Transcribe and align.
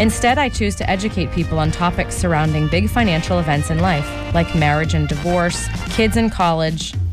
Instead, 0.00 0.38
I 0.38 0.48
choose 0.48 0.74
to 0.76 0.90
educate 0.90 1.30
people 1.30 1.60
on 1.60 1.70
topics 1.70 2.16
surrounding 2.16 2.66
big 2.66 2.90
financial 2.90 3.38
events 3.38 3.70
in 3.70 3.78
life, 3.78 4.08
like 4.34 4.52
marriage 4.54 4.94
and 4.94 5.06
divorce, 5.06 5.68
kids 5.90 6.16
in 6.16 6.30
college, 6.30 6.94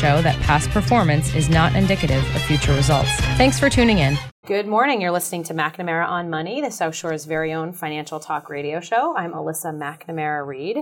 show 0.00 0.22
that 0.22 0.40
past 0.40 0.70
performance 0.70 1.34
is 1.34 1.50
not 1.50 1.76
indicative 1.76 2.24
of 2.34 2.42
future 2.42 2.72
results. 2.72 3.10
Thanks 3.36 3.60
for 3.60 3.68
tuning 3.68 3.98
in. 3.98 4.16
Good 4.46 4.66
morning. 4.66 5.02
You're 5.02 5.10
listening 5.10 5.42
to 5.44 5.54
McNamara 5.54 6.08
on 6.08 6.30
Money, 6.30 6.62
the 6.62 6.70
South 6.70 6.94
Shore's 6.94 7.26
very 7.26 7.52
own 7.52 7.74
financial 7.74 8.18
talk 8.18 8.48
radio 8.48 8.80
show. 8.80 9.14
I'm 9.14 9.32
Alyssa 9.32 9.76
McNamara 9.76 10.46
Reed, 10.46 10.78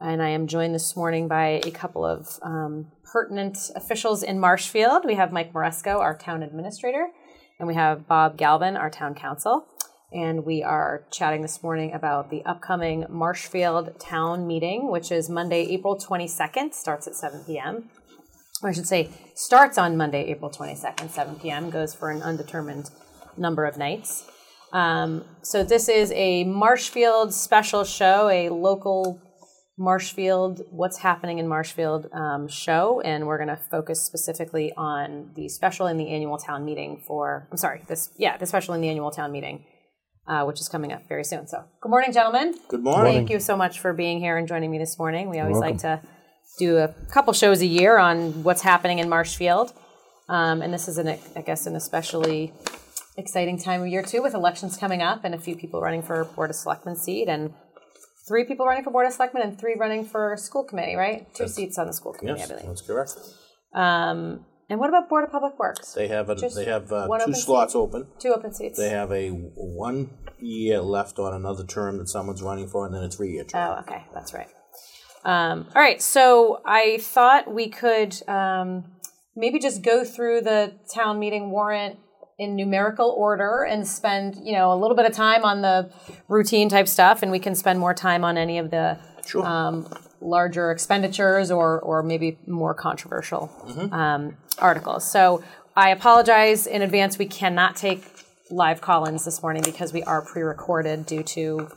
and 0.00 0.20
I 0.20 0.30
am 0.30 0.48
joined 0.48 0.74
this 0.74 0.96
morning 0.96 1.28
by 1.28 1.60
a 1.64 1.70
couple 1.70 2.04
of 2.04 2.40
um, 2.42 2.90
pertinent 3.04 3.70
officials 3.76 4.24
in 4.24 4.40
Marshfield. 4.40 5.04
We 5.04 5.14
have 5.14 5.30
Mike 5.30 5.52
Maresco, 5.52 6.00
our 6.00 6.18
town 6.18 6.42
administrator, 6.42 7.06
and 7.60 7.68
we 7.68 7.74
have 7.76 8.08
Bob 8.08 8.36
Galvin, 8.36 8.76
our 8.76 8.90
town 8.90 9.14
counsel. 9.14 9.68
And 10.12 10.44
we 10.44 10.64
are 10.64 11.04
chatting 11.12 11.42
this 11.42 11.62
morning 11.62 11.94
about 11.94 12.28
the 12.28 12.44
upcoming 12.44 13.06
Marshfield 13.08 14.00
town 14.00 14.48
meeting, 14.48 14.90
which 14.90 15.12
is 15.12 15.30
Monday, 15.30 15.62
April 15.70 15.96
22nd, 15.96 16.74
starts 16.74 17.06
at 17.06 17.14
7 17.14 17.44
p.m. 17.46 17.88
I 18.64 18.72
should 18.72 18.86
say, 18.86 19.10
starts 19.34 19.78
on 19.78 19.96
Monday, 19.96 20.24
April 20.26 20.50
22nd, 20.50 21.10
7 21.10 21.36
p.m., 21.36 21.70
goes 21.70 21.94
for 21.94 22.10
an 22.10 22.22
undetermined 22.22 22.90
number 23.36 23.64
of 23.64 23.76
nights. 23.76 24.24
Um, 24.72 25.24
so 25.42 25.64
this 25.64 25.88
is 25.88 26.12
a 26.12 26.44
Marshfield 26.44 27.34
special 27.34 27.84
show, 27.84 28.28
a 28.28 28.48
local 28.48 29.20
Marshfield, 29.78 30.62
what's 30.70 30.98
happening 30.98 31.38
in 31.38 31.48
Marshfield 31.48 32.06
um, 32.12 32.46
show, 32.46 33.00
and 33.00 33.26
we're 33.26 33.38
going 33.38 33.48
to 33.48 33.56
focus 33.56 34.02
specifically 34.02 34.72
on 34.76 35.32
the 35.34 35.48
special 35.48 35.86
in 35.86 35.96
the 35.96 36.08
annual 36.08 36.38
town 36.38 36.64
meeting 36.64 37.02
for, 37.06 37.48
I'm 37.50 37.56
sorry, 37.56 37.82
this, 37.88 38.10
yeah, 38.16 38.36
the 38.36 38.46
special 38.46 38.74
in 38.74 38.80
the 38.80 38.88
annual 38.88 39.10
town 39.10 39.32
meeting, 39.32 39.64
uh, 40.26 40.44
which 40.44 40.60
is 40.60 40.68
coming 40.68 40.92
up 40.92 41.08
very 41.08 41.24
soon. 41.24 41.48
So, 41.48 41.64
good 41.80 41.88
morning, 41.88 42.12
gentlemen. 42.12 42.54
Good 42.68 42.84
morning. 42.84 43.12
Thank 43.12 43.30
you 43.30 43.40
so 43.40 43.56
much 43.56 43.80
for 43.80 43.92
being 43.92 44.20
here 44.20 44.36
and 44.36 44.46
joining 44.46 44.70
me 44.70 44.78
this 44.78 44.98
morning. 44.98 45.30
We 45.30 45.40
always 45.40 45.58
like 45.58 45.78
to 45.78 46.00
do 46.58 46.76
a 46.78 46.88
couple 47.10 47.32
shows 47.32 47.60
a 47.62 47.66
year 47.66 47.98
on 47.98 48.42
what's 48.42 48.62
happening 48.62 48.98
in 48.98 49.08
Marshfield. 49.08 49.72
Um, 50.28 50.62
and 50.62 50.72
this 50.72 50.88
is, 50.88 50.98
an, 50.98 51.08
I 51.36 51.42
guess, 51.42 51.66
an 51.66 51.76
especially 51.76 52.52
exciting 53.16 53.58
time 53.58 53.82
of 53.82 53.88
year, 53.88 54.02
too, 54.02 54.22
with 54.22 54.34
elections 54.34 54.76
coming 54.76 55.02
up 55.02 55.24
and 55.24 55.34
a 55.34 55.38
few 55.38 55.56
people 55.56 55.80
running 55.80 56.02
for 56.02 56.24
Board 56.24 56.50
of 56.50 56.56
Selectmen 56.56 56.96
seat 56.96 57.28
and 57.28 57.52
three 58.28 58.44
people 58.44 58.64
running 58.66 58.84
for 58.84 58.90
Board 58.90 59.06
of 59.06 59.12
Selectmen 59.12 59.42
and 59.42 59.58
three 59.58 59.74
running 59.78 60.04
for 60.04 60.36
school 60.36 60.64
committee, 60.64 60.94
right? 60.94 61.26
Two 61.34 61.44
That's- 61.44 61.54
seats 61.54 61.78
on 61.78 61.86
the 61.86 61.92
school 61.92 62.12
committee, 62.12 62.38
Yes, 62.40 62.50
I 62.50 62.54
believe. 62.54 62.66
that's 62.68 62.82
correct. 62.82 63.14
Um, 63.74 64.46
and 64.70 64.78
what 64.80 64.88
about 64.88 65.08
Board 65.08 65.24
of 65.24 65.30
Public 65.30 65.58
Works? 65.58 65.92
They 65.92 66.08
have 66.08 66.30
a, 66.30 66.34
Just 66.36 66.54
they 66.56 66.64
have 66.64 66.90
uh, 66.92 67.06
two 67.06 67.12
open 67.14 67.34
slots 67.34 67.72
seat? 67.72 67.78
open. 67.78 68.06
Two 68.18 68.32
open 68.32 68.54
seats. 68.54 68.78
They 68.78 68.88
have 68.90 69.10
a 69.12 69.28
one 69.30 70.10
year 70.38 70.80
left 70.80 71.18
on 71.18 71.34
another 71.34 71.64
term 71.64 71.98
that 71.98 72.08
someone's 72.08 72.42
running 72.42 72.68
for, 72.68 72.86
and 72.86 72.94
then 72.94 73.02
a 73.02 73.10
three 73.10 73.32
year 73.32 73.44
term. 73.44 73.70
Oh, 73.76 73.80
okay, 73.80 74.04
that's 74.14 74.32
right. 74.32 74.48
Um, 75.24 75.66
all 75.74 75.82
right, 75.82 76.02
so 76.02 76.60
I 76.64 76.98
thought 77.00 77.52
we 77.52 77.68
could 77.68 78.16
um, 78.28 78.84
maybe 79.36 79.58
just 79.58 79.82
go 79.82 80.04
through 80.04 80.40
the 80.42 80.72
town 80.92 81.18
meeting 81.18 81.50
warrant 81.50 81.98
in 82.38 82.56
numerical 82.56 83.10
order 83.10 83.62
and 83.62 83.86
spend 83.86 84.36
you 84.42 84.52
know 84.52 84.72
a 84.72 84.78
little 84.78 84.96
bit 84.96 85.06
of 85.06 85.12
time 85.12 85.44
on 85.44 85.62
the 85.62 85.92
routine 86.28 86.68
type 86.68 86.88
stuff, 86.88 87.22
and 87.22 87.30
we 87.30 87.38
can 87.38 87.54
spend 87.54 87.78
more 87.78 87.94
time 87.94 88.24
on 88.24 88.36
any 88.36 88.58
of 88.58 88.70
the 88.70 88.98
Sure. 89.24 89.46
um, 89.46 89.86
larger 90.20 90.72
expenditures 90.72 91.50
or 91.52 91.78
or 91.80 92.02
maybe 92.02 92.38
more 92.46 92.74
controversial 92.74 93.48
um, 93.92 94.36
articles. 94.58 95.08
So 95.08 95.44
I 95.76 95.90
apologize 95.90 96.66
in 96.66 96.82
advance. 96.82 97.18
We 97.18 97.26
cannot 97.26 97.76
take 97.76 98.04
live 98.50 98.80
call-ins 98.80 99.24
this 99.24 99.40
morning 99.42 99.62
because 99.62 99.92
we 99.92 100.02
are 100.02 100.20
pre-recorded 100.20 101.06
due 101.06 101.22
to 101.22 101.68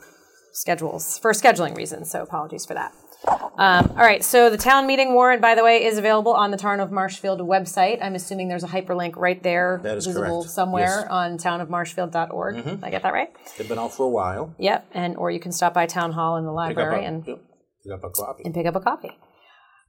schedules 0.52 1.18
for 1.18 1.32
scheduling 1.32 1.76
reasons. 1.76 2.10
So 2.10 2.22
apologies 2.22 2.66
for 2.66 2.74
that. 2.74 2.92
Um, 3.26 3.90
all 3.90 4.04
right. 4.04 4.22
So 4.22 4.50
the 4.50 4.58
town 4.58 4.86
meeting 4.86 5.14
warrant, 5.14 5.40
by 5.40 5.54
the 5.54 5.64
way, 5.64 5.84
is 5.84 5.96
available 5.98 6.32
on 6.34 6.50
the 6.50 6.56
Town 6.56 6.78
of 6.80 6.92
Marshfield 6.92 7.40
website. 7.40 8.02
I'm 8.02 8.14
assuming 8.14 8.48
there's 8.48 8.64
a 8.64 8.68
hyperlink 8.68 9.16
right 9.16 9.42
there, 9.42 9.80
That 9.82 9.96
is 9.96 10.06
visible 10.06 10.40
correct. 10.42 10.50
somewhere 10.50 10.84
Yes. 10.84 11.04
Mm-hmm. 11.04 11.12
on 11.12 11.38
townofmarshfield.org. 11.38 12.64
Did 12.64 12.84
I 12.84 12.90
get 12.90 13.02
that 13.02 13.12
right? 13.12 13.30
They've 13.56 13.68
been 13.68 13.78
out 13.78 13.94
for 13.94 14.04
a 14.04 14.08
while. 14.10 14.54
Yep. 14.58 14.86
And 14.92 15.16
or 15.16 15.30
you 15.30 15.40
can 15.40 15.52
stop 15.52 15.72
by 15.74 15.86
town 15.86 16.12
hall 16.12 16.36
in 16.36 16.44
the 16.44 16.52
library 16.52 17.04
a, 17.04 17.08
and 17.08 17.26
yep, 17.26 17.38
pick 17.82 17.92
up 17.92 18.04
a 18.04 18.10
copy. 18.10 18.42
and 18.44 18.54
pick 18.54 18.66
up 18.66 18.76
a 18.76 18.80
copy. 18.80 19.10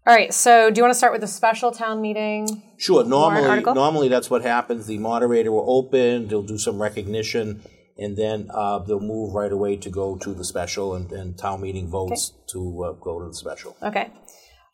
All 0.07 0.15
right. 0.15 0.33
So, 0.33 0.71
do 0.71 0.79
you 0.79 0.83
want 0.83 0.93
to 0.93 0.97
start 0.97 1.11
with 1.11 1.19
the 1.21 1.27
special 1.27 1.71
town 1.71 1.99
meeting? 2.01 2.63
Sure. 2.77 3.03
Normally, 3.03 3.61
normally 3.61 4.07
that's 4.07 4.29
what 4.29 4.41
happens. 4.43 4.87
The 4.87 4.97
moderator 4.99 5.51
will 5.51 5.65
open. 5.69 6.29
They'll 6.29 6.43
do 6.43 6.57
some 6.57 6.81
recognition, 6.81 7.61
and 7.97 8.17
then 8.17 8.49
uh, 8.53 8.79
they'll 8.79 8.99
move 8.99 9.33
right 9.33 9.51
away 9.51 9.75
to 9.77 9.89
go 9.89 10.17
to 10.17 10.33
the 10.33 10.43
special, 10.43 10.95
and, 10.95 11.11
and 11.11 11.37
town 11.37 11.61
meeting 11.61 11.87
votes 11.87 12.33
to 12.51 12.83
uh, 12.83 12.91
go 12.93 13.19
to 13.19 13.27
the 13.27 13.33
special. 13.33 13.75
Okay. 13.81 14.11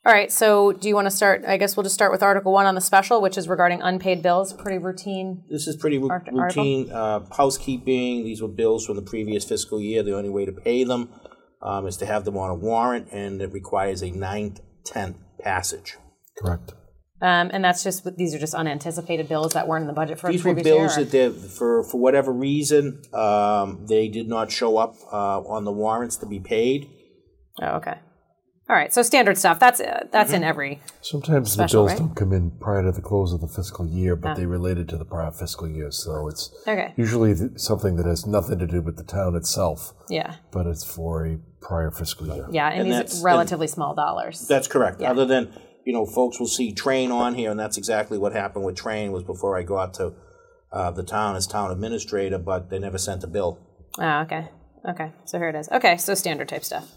All 0.06 0.12
right. 0.12 0.30
So, 0.30 0.74
do 0.74 0.90
you 0.90 0.96
want 0.96 1.06
to 1.06 1.12
start? 1.12 1.46
I 1.48 1.56
guess 1.56 1.78
we'll 1.78 1.84
just 1.84 1.96
start 1.96 2.12
with 2.12 2.22
Article 2.22 2.52
One 2.52 2.66
on 2.66 2.76
the 2.76 2.82
special, 2.82 3.22
which 3.22 3.38
is 3.38 3.48
regarding 3.48 3.82
unpaid 3.82 4.22
bills. 4.22 4.52
Pretty 4.52 4.78
routine. 4.78 5.44
This 5.50 5.66
is 5.66 5.78
pretty 5.78 5.98
ru- 5.98 6.10
Art- 6.10 6.28
article? 6.28 6.44
routine 6.64 6.92
uh, 6.92 7.22
housekeeping. 7.34 8.26
These 8.26 8.42
were 8.42 8.50
bills 8.50 8.86
from 8.86 8.98
the 8.98 9.02
previous 9.02 9.46
fiscal 9.46 9.80
year. 9.80 10.04
The 10.04 10.16
only 10.18 10.30
way 10.30 10.46
to 10.46 10.52
pay 10.52 10.84
them 10.84 11.10
um, 11.62 11.88
is 11.88 11.96
to 11.98 12.06
have 12.06 12.26
them 12.26 12.38
on 12.38 12.50
a 12.50 12.56
warrant, 12.56 13.08
and 13.14 13.42
it 13.42 13.54
requires 13.54 14.02
a 14.04 14.12
nine 14.12 14.58
tenth 14.86 15.16
passage. 15.40 15.96
Correct. 16.38 16.74
Um, 17.24 17.50
and 17.54 17.64
that's 17.64 17.84
just 17.84 18.06
these 18.18 18.36
are 18.36 18.40
just 18.40 18.54
unanticipated 18.54 19.30
bills 19.30 19.54
that 19.54 19.66
weren't 19.68 19.84
in 19.84 19.88
the 19.88 19.94
budget 19.94 20.20
for 20.20 20.28
a 20.28 20.32
yeah. 20.32 20.34
These 20.34 20.44
the 20.44 20.50
were 20.50 20.56
bills 20.62 20.98
year. 20.98 21.06
that 21.06 21.12
they, 21.12 21.30
for, 21.50 21.84
for 21.86 21.98
whatever 22.00 22.34
reason, 22.34 23.02
um, 23.14 23.86
they 23.88 24.10
did 24.10 24.28
not 24.28 24.52
show 24.52 24.78
up 24.78 24.96
uh, 25.12 25.40
on 25.42 25.64
the 25.64 25.72
warrants 25.72 26.18
to 26.18 26.26
be 26.26 26.40
paid. 26.42 26.90
oh, 27.62 27.78
okay. 27.78 27.96
All 28.70 28.76
right. 28.78 28.94
So 28.94 29.02
standard 29.04 29.38
stuff. 29.38 29.60
That's 29.60 29.80
uh, 29.82 30.08
that's 30.12 30.32
Mm-hmm. 30.32 30.36
in 30.38 30.44
every. 30.44 30.82
Sometimes 31.02 31.52
Special, 31.52 31.84
the 31.84 31.88
bills 31.90 32.00
right? 32.00 32.08
don't 32.08 32.16
come 32.16 32.34
in 32.34 32.52
prior 32.60 32.84
to 32.84 32.92
the 32.92 33.02
close 33.02 33.32
of 33.34 33.42
the 33.42 33.48
fiscal 33.48 33.86
year, 33.88 34.16
but 34.16 34.36
they 34.36 34.46
related 34.46 34.88
to 34.90 34.98
the 34.98 35.06
prior 35.06 35.32
fiscal 35.32 35.68
year. 35.70 35.92
So 35.92 36.28
it's 36.30 36.50
Okay. 36.68 36.94
usually 36.98 37.36
th- 37.36 37.52
something 37.58 37.98
that 37.98 38.06
has 38.06 38.26
nothing 38.26 38.60
to 38.60 38.68
do 38.68 38.82
with 38.82 38.96
the 38.98 39.04
town 39.04 39.36
itself, 39.36 39.94
Yeah. 40.10 40.36
but 40.52 40.66
it's 40.66 40.84
for 40.84 41.26
a 41.26 41.38
prior 41.62 41.92
fiscal 41.92 42.28
year. 42.28 42.48
Yeah. 42.52 42.70
And, 42.70 42.80
And 42.82 42.88
these 42.90 42.96
that's- 42.96 43.22
are 43.22 43.26
relatively 43.26 43.68
small 43.68 43.94
dollars. 43.96 44.46
That's 44.48 44.68
correct. 44.70 45.02
Other 45.02 45.26
than, 45.26 45.54
you 45.86 45.94
know, 45.94 46.06
folks 46.06 46.40
will 46.40 46.48
see 46.48 46.72
train 46.74 47.12
on 47.12 47.36
here, 47.36 47.52
and 47.52 47.60
that's 47.60 47.78
exactly 47.78 48.18
what 48.18 48.34
happened 48.34 48.66
with 48.66 48.76
train 48.76 49.12
was 49.12 49.24
before 49.24 49.58
I 49.58 49.64
got 49.64 49.94
to 49.96 50.14
uh, 50.72 50.92
the 50.92 51.04
town 51.04 51.36
as 51.36 51.46
town 51.46 51.72
administrator, 51.72 52.38
but 52.38 52.70
they 52.70 52.80
never 52.80 52.98
sent 52.98 53.24
a 53.24 53.28
bill. 53.28 53.60
Oh, 54.00 54.22
okay. 54.22 54.50
Okay. 54.90 55.12
So 55.26 55.38
here 55.38 55.50
it 55.50 55.56
is. 55.56 55.70
Okay. 55.70 55.98
So 55.98 56.14
standard 56.16 56.48
type 56.50 56.64
stuff. 56.64 56.92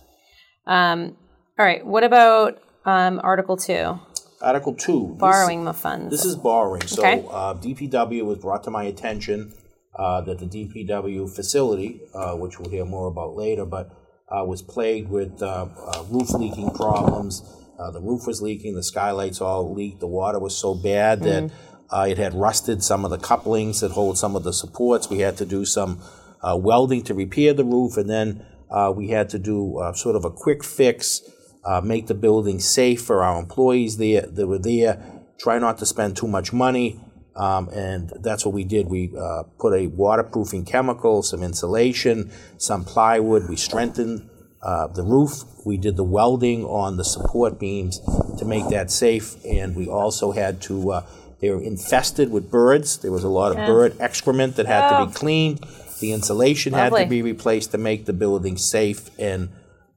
Um, 0.66 1.16
all 1.58 1.64
right. 1.66 1.84
What 1.86 2.04
about 2.04 2.58
um, 2.84 3.20
Article 3.22 3.56
Two? 3.56 3.98
Article 4.40 4.74
two. 4.74 5.10
this- 5.12 5.20
Borrowing 5.20 5.64
the 5.64 5.72
funds. 5.74 6.10
This 6.10 6.24
is 6.24 6.36
borrowing. 6.36 6.86
So 6.86 7.02
Okay. 7.02 7.24
uh, 7.30 7.54
DPW 7.54 8.24
was 8.24 8.38
brought 8.38 8.64
to 8.64 8.70
my 8.70 8.84
attention 8.84 9.52
uh, 9.98 10.20
that 10.22 10.38
the 10.38 10.46
DPW 10.46 11.34
facility, 11.34 12.00
uh, 12.14 12.34
which 12.34 12.58
we'll 12.58 12.70
hear 12.70 12.84
more 12.84 13.08
about 13.08 13.34
later, 13.34 13.64
but 13.64 13.90
uh, 14.30 14.44
was 14.44 14.60
plagued 14.60 15.08
with 15.10 15.40
uh, 15.42 15.66
uh, 15.76 16.02
roof 16.10 16.30
leaking 16.30 16.70
problems. 16.70 17.42
Uh, 17.78 17.90
the 17.90 18.00
roof 18.00 18.26
was 18.26 18.40
leaking, 18.40 18.74
the 18.74 18.82
skylights 18.82 19.40
all 19.40 19.72
leaked, 19.72 20.00
the 20.00 20.06
water 20.06 20.38
was 20.38 20.56
so 20.56 20.74
bad 20.74 21.22
that 21.22 21.50
uh, 21.90 22.06
it 22.08 22.18
had 22.18 22.34
rusted 22.34 22.82
some 22.82 23.04
of 23.04 23.10
the 23.10 23.18
couplings 23.18 23.80
that 23.80 23.92
hold 23.92 24.18
some 24.18 24.34
of 24.34 24.44
the 24.44 24.52
supports. 24.52 25.10
We 25.10 25.20
had 25.20 25.36
to 25.38 25.46
do 25.46 25.64
some 25.64 26.00
uh, 26.42 26.56
welding 26.56 27.02
to 27.04 27.14
repair 27.14 27.52
the 27.52 27.64
roof, 27.64 27.96
and 27.96 28.08
then 28.08 28.44
uh, 28.70 28.92
we 28.94 29.08
had 29.08 29.28
to 29.30 29.38
do 29.38 29.78
uh, 29.78 29.92
sort 29.92 30.16
of 30.16 30.24
a 30.24 30.30
quick 30.30 30.64
fix 30.64 31.22
uh, 31.66 31.80
make 31.80 32.06
the 32.06 32.14
building 32.14 32.60
safe 32.60 33.02
for 33.02 33.24
our 33.24 33.40
employees 33.40 33.96
there 33.96 34.22
that 34.22 34.46
were 34.46 34.58
there. 34.58 35.02
Try 35.38 35.58
not 35.58 35.78
to 35.78 35.86
spend 35.86 36.16
too 36.16 36.28
much 36.28 36.52
money, 36.52 37.00
um, 37.34 37.68
and 37.70 38.12
that's 38.20 38.46
what 38.46 38.54
we 38.54 38.64
did. 38.64 38.88
We 38.88 39.12
uh, 39.18 39.42
put 39.58 39.74
a 39.74 39.88
waterproofing 39.88 40.64
chemical, 40.64 41.22
some 41.22 41.42
insulation, 41.42 42.30
some 42.56 42.84
plywood. 42.84 43.48
We 43.48 43.56
strengthened 43.56 44.30
uh, 44.62 44.86
the 44.88 45.02
roof. 45.02 45.44
We 45.64 45.76
did 45.76 45.96
the 45.96 46.04
welding 46.04 46.64
on 46.64 46.96
the 46.96 47.04
support 47.04 47.58
beams 47.58 48.00
to 48.38 48.44
make 48.44 48.68
that 48.68 48.90
safe, 48.90 49.36
and 49.44 49.74
we 49.76 49.88
also 49.88 50.32
had 50.32 50.60
to. 50.62 50.92
Uh, 50.92 51.06
they 51.40 51.50
were 51.50 51.60
infested 51.62 52.30
with 52.30 52.50
birds. 52.50 52.96
There 52.98 53.12
was 53.12 53.22
a 53.24 53.28
lot 53.28 53.52
of 53.52 53.58
bird 53.66 53.96
excrement 54.00 54.56
that 54.56 54.66
had 54.66 54.88
to 54.88 54.98
Oh. 55.00 55.06
be 55.06 55.12
cleaned. 55.12 55.60
The 56.00 56.12
insulation 56.12 56.72
had 56.72 56.92
Lovely. 56.92 57.04
to 57.04 57.10
be 57.10 57.22
replaced 57.22 57.72
to 57.72 57.78
make 57.78 58.06
the 58.06 58.12
building 58.12 58.56
safe 58.56 59.10
and 59.18 59.48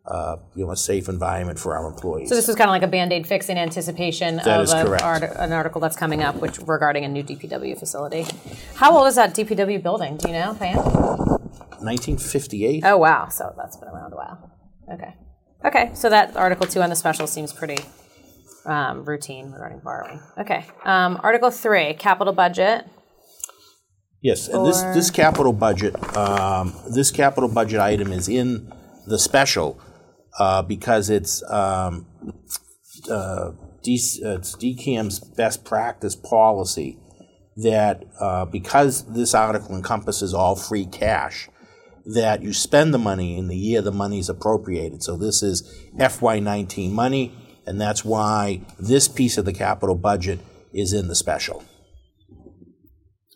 uh, 0.10 0.38
you 0.56 0.66
know 0.66 0.72
a 0.72 0.78
safe 0.78 1.08
environment 1.08 1.60
for 1.60 1.78
our 1.78 1.88
employees. 1.88 2.30
So 2.30 2.36
this 2.36 2.48
was 2.48 2.56
kind 2.56 2.70
of 2.70 2.74
like 2.74 2.84
a 2.84 2.88
band-aid 2.88 3.28
fix 3.28 3.48
in 3.48 3.58
anticipation 3.58 4.38
That 4.38 4.48
of 4.48 4.70
a 4.70 5.04
art- 5.04 5.24
an 5.24 5.54
article 5.54 5.80
that's 5.80 5.96
coming 5.96 6.24
up, 6.24 6.36
which 6.38 6.58
regarding 6.60 7.06
a 7.06 7.08
new 7.08 7.24
DPW 7.24 7.78
facility. 7.78 8.26
How 8.76 8.98
old 8.98 9.08
is 9.08 9.16
that 9.16 9.36
DPW 9.36 9.82
building? 9.82 10.18
Do 10.18 10.30
you 10.30 10.34
know, 10.34 10.56
Pam? 10.56 10.78
1958. 10.78 12.84
Oh 12.86 12.98
wow, 12.98 13.30
so 13.30 13.54
that's 13.56 13.78
been 13.78 13.90
around 13.90 14.14
a 14.14 14.16
while. 14.16 14.52
Okay, 14.92 15.14
okay. 15.64 15.92
So 15.94 16.10
that 16.10 16.36
Article 16.36 16.66
Two 16.66 16.82
on 16.82 16.90
the 16.90 16.96
special 16.96 17.28
seems 17.28 17.54
pretty 17.54 17.78
um, 18.66 19.06
routine 19.06 19.52
regarding 19.52 19.80
borrowing. 19.80 20.20
Okay, 20.40 20.66
um, 20.84 21.20
Article 21.22 21.52
Three, 21.52 21.94
capital 21.94 22.34
budget. 22.34 22.86
Yes, 24.22 24.48
and 24.50 24.66
this 24.66 24.82
this 24.82 25.12
capital 25.12 25.54
budget, 25.54 25.96
um, 26.18 26.74
this 26.90 27.12
capital 27.12 27.48
budget 27.48 27.80
item 27.80 28.12
is 28.12 28.28
in 28.28 28.74
the 29.08 29.18
special 29.20 29.80
uh, 30.38 30.62
because 30.62 31.10
it's 31.10 31.44
um, 31.50 32.06
uh, 33.10 33.52
D, 33.84 33.96
it's 33.96 34.56
DCAM's 34.56 35.20
best 35.20 35.64
practice 35.64 36.16
policy 36.16 36.98
that 37.58 38.04
uh, 38.20 38.46
because 38.46 39.06
this 39.14 39.34
article 39.34 39.76
encompasses 39.76 40.34
all 40.34 40.56
free 40.56 40.86
cash, 40.86 41.50
that 42.06 42.42
you 42.42 42.54
spend 42.54 42.94
the 42.94 42.98
money 42.98 43.38
in 43.38 43.48
the 43.48 43.58
year 43.58 43.82
the 43.82 43.92
money 43.92 44.20
is 44.20 44.30
appropriated. 44.30 45.04
So 45.04 45.18
this 45.18 45.44
is 45.44 45.64
FY19 45.98 46.92
money, 46.92 47.34
and 47.66 47.80
that's 47.80 48.04
why 48.04 48.62
this 48.80 49.08
piece 49.08 49.38
of 49.38 49.46
the 49.46 49.54
capital 49.54 49.96
budget 49.96 50.40
is 50.74 50.94
in 50.94 51.08
the 51.08 51.16
special. 51.16 51.64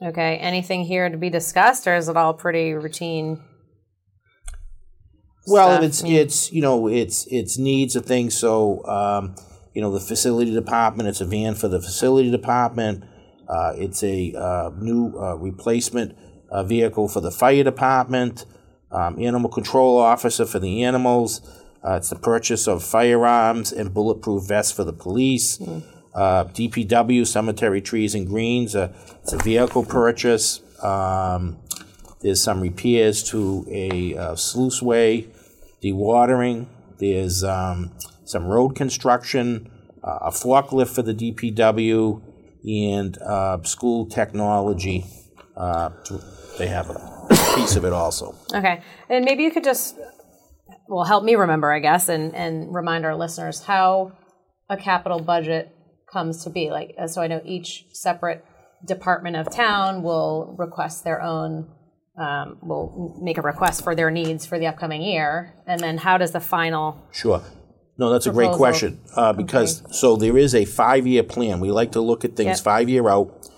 Okay, 0.01 0.37
anything 0.37 0.83
here 0.83 1.07
to 1.07 1.17
be 1.17 1.29
discussed, 1.29 1.87
or 1.87 1.95
is 1.95 2.09
it 2.09 2.17
all 2.17 2.33
pretty 2.33 2.73
routine? 2.73 3.41
Well, 5.45 5.73
stuff? 5.73 5.83
it's 5.83 6.03
it's 6.03 6.51
you 6.53 6.61
know 6.61 6.87
it's 6.87 7.27
it's 7.27 7.57
needs 7.57 7.95
of 7.95 8.05
things. 8.05 8.37
So 8.37 8.85
um, 8.85 9.35
you 9.73 9.81
know 9.81 9.91
the 9.91 9.99
facility 9.99 10.53
department. 10.53 11.09
It's 11.09 11.21
a 11.21 11.25
van 11.25 11.55
for 11.55 11.67
the 11.67 11.81
facility 11.81 12.31
department. 12.31 13.03
Uh, 13.47 13.73
it's 13.75 14.03
a 14.03 14.33
uh, 14.35 14.71
new 14.77 15.17
uh, 15.17 15.35
replacement 15.35 16.17
uh, 16.49 16.63
vehicle 16.63 17.07
for 17.07 17.19
the 17.19 17.31
fire 17.31 17.63
department. 17.63 18.45
Um, 18.91 19.19
animal 19.19 19.49
control 19.49 19.97
officer 19.97 20.45
for 20.45 20.59
the 20.59 20.83
animals. 20.83 21.41
Uh, 21.83 21.95
it's 21.95 22.09
the 22.09 22.15
purchase 22.15 22.67
of 22.67 22.83
firearms 22.83 23.73
and 23.73 23.93
bulletproof 23.93 24.47
vests 24.47 24.71
for 24.71 24.83
the 24.83 24.93
police. 24.93 25.59
Uh, 26.13 26.45
DPW 26.45 27.25
cemetery 27.25 27.81
trees 27.81 28.13
and 28.13 28.27
greens. 28.27 28.75
Uh, 28.75 28.93
it's 29.23 29.33
a 29.33 29.37
vehicle 29.37 29.83
purchase. 29.83 30.61
Um, 30.83 31.57
there's 32.23 32.41
some 32.41 32.61
repairs 32.61 33.21
to 33.31 33.65
a 33.69 34.15
uh, 34.15 34.35
sluiceway, 34.35 35.27
dewatering. 35.83 36.67
There's 36.99 37.43
um, 37.43 37.91
some 38.25 38.45
road 38.45 38.75
construction, 38.75 39.69
uh, 40.03 40.19
a 40.21 40.31
forklift 40.31 40.95
for 40.95 41.01
the 41.01 41.13
DPW, 41.13 42.21
and 42.65 43.17
uh, 43.21 43.61
school 43.63 44.05
technology. 44.05 45.05
Uh, 45.55 45.89
to- 46.05 46.23
they 46.57 46.67
have 46.67 46.89
a 46.89 47.27
piece 47.55 47.75
of 47.75 47.83
it 47.83 47.93
also. 47.93 48.35
Okay, 48.53 48.81
and 49.09 49.25
maybe 49.25 49.43
you 49.43 49.51
could 49.51 49.63
just 49.63 49.97
well 50.87 51.03
help 51.03 51.23
me 51.23 51.35
remember, 51.35 51.71
I 51.71 51.79
guess, 51.79 52.09
and 52.09 52.35
and 52.35 52.73
remind 52.73 53.05
our 53.05 53.15
listeners 53.15 53.61
how 53.63 54.13
a 54.69 54.77
capital 54.77 55.19
budget 55.19 55.75
comes 56.11 56.43
to 56.43 56.49
be. 56.49 56.69
Like, 56.69 56.95
uh, 56.97 57.07
so 57.07 57.21
I 57.21 57.27
know 57.27 57.41
each 57.43 57.85
separate 57.91 58.45
department 58.85 59.35
of 59.35 59.49
town 59.49 60.03
will 60.03 60.55
request 60.57 61.03
their 61.03 61.21
own. 61.21 61.69
Um, 62.15 62.59
will 62.61 63.17
make 63.23 63.39
a 63.39 63.41
request 63.41 63.83
for 63.83 63.95
their 63.95 64.11
needs 64.11 64.45
for 64.45 64.59
the 64.59 64.67
upcoming 64.67 65.01
year, 65.01 65.55
and 65.65 65.79
then 65.79 65.97
how 65.97 66.19
does 66.19 66.31
the 66.31 66.39
final? 66.39 67.07
Sure. 67.11 67.41
No, 67.97 68.11
that's 68.11 68.27
a 68.27 68.31
great 68.31 68.51
question 68.51 69.01
uh, 69.15 69.33
because 69.33 69.81
so 69.89 70.15
there 70.15 70.37
is 70.37 70.53
a 70.53 70.65
five-year 70.65 71.23
plan. 71.23 71.59
We 71.59 71.71
like 71.71 71.93
to 71.93 72.01
look 72.01 72.23
at 72.23 72.35
things 72.35 72.57
Yep. 72.57 72.63
five-year 72.63 73.09
out. 73.09 73.49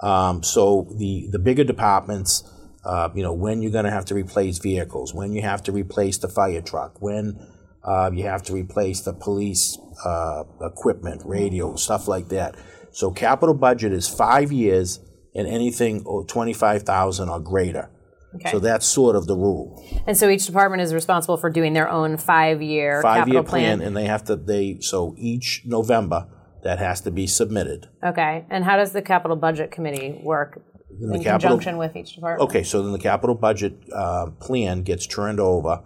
Um, 0.00 0.44
so 0.44 0.86
the 0.96 1.28
the 1.32 1.40
bigger 1.40 1.64
departments, 1.64 2.44
uh, 2.84 3.08
you 3.12 3.24
know, 3.24 3.32
when 3.32 3.60
you're 3.60 3.72
going 3.72 3.86
to 3.86 3.90
have 3.90 4.04
to 4.06 4.14
replace 4.14 4.58
vehicles, 4.58 5.12
when 5.12 5.32
you 5.32 5.42
have 5.42 5.62
to 5.64 5.72
replace 5.72 6.18
the 6.18 6.28
fire 6.28 6.62
truck, 6.62 7.02
when 7.02 7.36
uh, 7.84 8.10
you 8.14 8.24
have 8.24 8.42
to 8.44 8.52
replace 8.52 9.00
the 9.00 9.14
police 9.14 9.76
uh, 10.04 10.44
equipment, 10.62 11.22
radio, 11.24 11.74
stuff 11.74 12.06
like 12.06 12.28
that. 12.28 12.54
So 12.92 13.10
capital 13.10 13.54
budget 13.54 13.92
is 13.92 14.08
five 14.08 14.52
years 14.52 15.00
and 15.34 15.48
anything 15.48 16.04
twenty-five 16.28 16.84
thousand 16.84 17.30
or 17.30 17.40
greater. 17.40 17.90
Okay. 18.36 18.50
So 18.50 18.58
that's 18.58 18.86
sort 18.86 19.16
of 19.16 19.26
the 19.26 19.36
rule. 19.36 19.84
And 20.06 20.16
so 20.16 20.28
each 20.28 20.46
department 20.46 20.82
is 20.82 20.94
responsible 20.94 21.36
for 21.36 21.50
doing 21.50 21.72
their 21.72 21.88
own 21.88 22.16
five-year 22.16 23.02
five-year 23.02 23.24
capital 23.24 23.44
plan, 23.44 23.78
plan. 23.78 23.86
and 23.86 23.96
they 23.96 24.04
have 24.04 24.24
to 24.24 24.36
they 24.36 24.78
so 24.80 25.14
each 25.18 25.62
November 25.64 26.28
that 26.62 26.78
has 26.78 27.00
to 27.02 27.10
be 27.10 27.26
submitted. 27.26 27.88
Okay, 28.04 28.44
and 28.50 28.64
how 28.64 28.76
does 28.76 28.92
the 28.92 29.02
capital 29.02 29.36
budget 29.36 29.70
committee 29.70 30.20
work 30.22 30.62
in, 31.00 31.10
the 31.10 31.18
capital- 31.18 31.50
conjunction 31.50 31.76
with 31.76 31.94
each 31.96 32.14
department? 32.14 32.48
Okay, 32.48 32.62
so 32.62 32.82
then 32.82 32.92
the 32.92 32.98
capital 32.98 33.34
budget 33.34 33.74
uh, 33.92 34.26
plan 34.40 34.82
gets 34.82 35.06
turned 35.06 35.40
over 35.40 35.82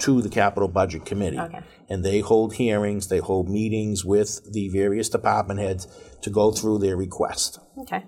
to 0.00 0.22
the 0.22 0.28
capital 0.30 0.68
budget 0.68 1.04
committee, 1.04 1.38
Okay. 1.38 1.60
and 1.88 2.04
they 2.04 2.20
hold 2.20 2.54
hearings, 2.54 3.08
they 3.08 3.18
hold 3.18 3.48
meetings 3.48 4.04
with 4.04 4.40
the 4.52 4.68
various 4.70 5.08
department 5.08 5.60
heads 5.60 5.86
to 6.22 6.30
go 6.30 6.50
through 6.50 6.78
their 6.78 6.96
request. 6.96 7.58
Okay. 7.82 8.04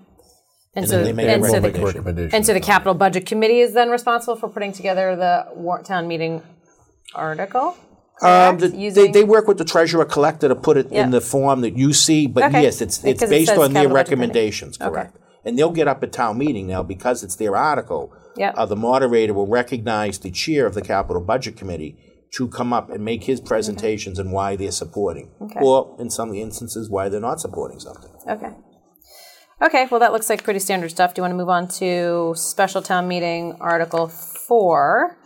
And, 0.75 0.83
And 0.83 0.89
so, 0.89 1.03
they 1.03 1.13
make 1.13 1.27
and, 1.29 1.43
so 1.45 1.51
the, 1.53 1.61
recommendation. 1.61 1.85
recommendation. 1.85 2.35
and 2.35 2.45
so 2.45 2.53
the 2.53 2.59
capital 2.59 2.93
budget 2.93 3.25
committee 3.25 3.59
is 3.61 3.73
then 3.73 3.89
responsible 3.89 4.35
for 4.35 4.49
putting 4.49 4.73
together 4.73 5.15
the 5.15 5.45
warrant 5.55 5.85
town 5.85 6.07
meeting 6.07 6.41
article. 7.13 7.75
Um, 8.21 8.57
the- 8.57 8.69
they, 8.69 8.77
Using- 8.77 9.11
they 9.11 9.23
work 9.23 9.47
with 9.47 9.57
the 9.57 9.65
treasurer 9.65 10.05
collector 10.05 10.47
to 10.47 10.55
put 10.55 10.77
it 10.77 10.87
Yeah. 10.91 11.03
in 11.03 11.11
the 11.11 11.21
form 11.21 11.61
that 11.61 11.77
you 11.77 11.93
see, 11.93 12.27
but 12.27 12.43
Okay. 12.45 12.63
yes, 12.63 12.81
it's 12.81 12.97
it's 12.97 13.03
Because 13.03 13.23
it 13.23 13.29
based 13.29 13.49
says 13.49 13.57
on 13.59 13.73
their 13.73 13.83
capital 13.83 13.93
budget 13.95 14.09
committee. 14.09 14.27
recommendations, 14.29 14.77
correct? 14.77 15.17
And 15.45 15.57
they'll 15.59 15.71
get 15.71 15.87
up 15.87 16.01
at 16.03 16.11
town 16.11 16.37
meeting 16.37 16.67
now 16.67 16.81
because 16.83 17.23
it's 17.23 17.35
their 17.35 17.55
article. 17.55 18.11
Yep. 18.37 18.53
Uh, 18.57 18.65
the 18.65 18.75
moderator 18.75 19.33
will 19.33 19.47
recognize 19.47 20.19
the 20.19 20.31
chair 20.31 20.65
of 20.65 20.73
the 20.73 20.81
capital 20.81 21.21
budget 21.21 21.55
committee 21.55 21.97
to 22.31 22.47
come 22.49 22.73
up 22.73 22.89
and 22.89 23.03
make 23.05 23.23
his 23.25 23.39
presentations 23.39 24.17
and 24.19 24.31
why 24.33 24.55
they're 24.57 24.71
supporting, 24.71 25.29
Okay. 25.41 25.59
or 25.61 25.95
in 25.99 26.09
some 26.09 26.33
instances 26.33 26.89
why 26.89 27.07
they're 27.07 27.21
not 27.21 27.39
supporting 27.39 27.79
something. 27.79 28.11
Okay. 28.29 28.49
Okay, 29.61 29.87
well, 29.89 30.01
that 30.01 30.11
looks 30.11 30.29
like 30.29 30.43
pretty 30.43 30.59
standard 30.59 30.91
stuff. 30.91 31.13
Do 31.13 31.19
you 31.19 31.23
want 31.23 31.31
to 31.31 31.37
move 31.37 31.49
on 31.49 31.67
to 31.79 32.33
special 32.35 32.81
town 32.81 33.07
meeting 33.07 33.55
Article 33.61 34.07
4? 34.07 35.17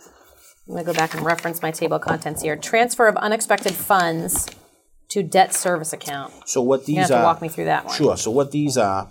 I'm 0.68 0.72
going 0.74 0.84
to 0.84 0.92
go 0.92 0.96
back 0.96 1.14
and 1.14 1.24
reference 1.26 1.62
my 1.62 1.72
table 1.72 1.96
of 1.96 2.02
contents 2.02 2.42
here. 2.42 2.54
Transfer 2.56 3.08
of 3.08 3.16
unexpected 3.16 3.72
funds 3.74 4.46
to 5.08 5.24
debt 5.24 5.52
service 5.52 5.92
account. 5.92 6.32
So 6.46 6.62
what 6.62 6.86
these 6.86 6.94
You 6.94 7.00
have 7.00 7.08
to 7.08 7.18
are? 7.18 7.24
walk 7.24 7.42
me 7.42 7.48
through 7.48 7.64
that 7.64 7.86
one. 7.86 7.94
Sure. 7.96 8.16
So 8.16 8.30
what 8.30 8.52
these 8.52 8.78
are, 8.78 9.08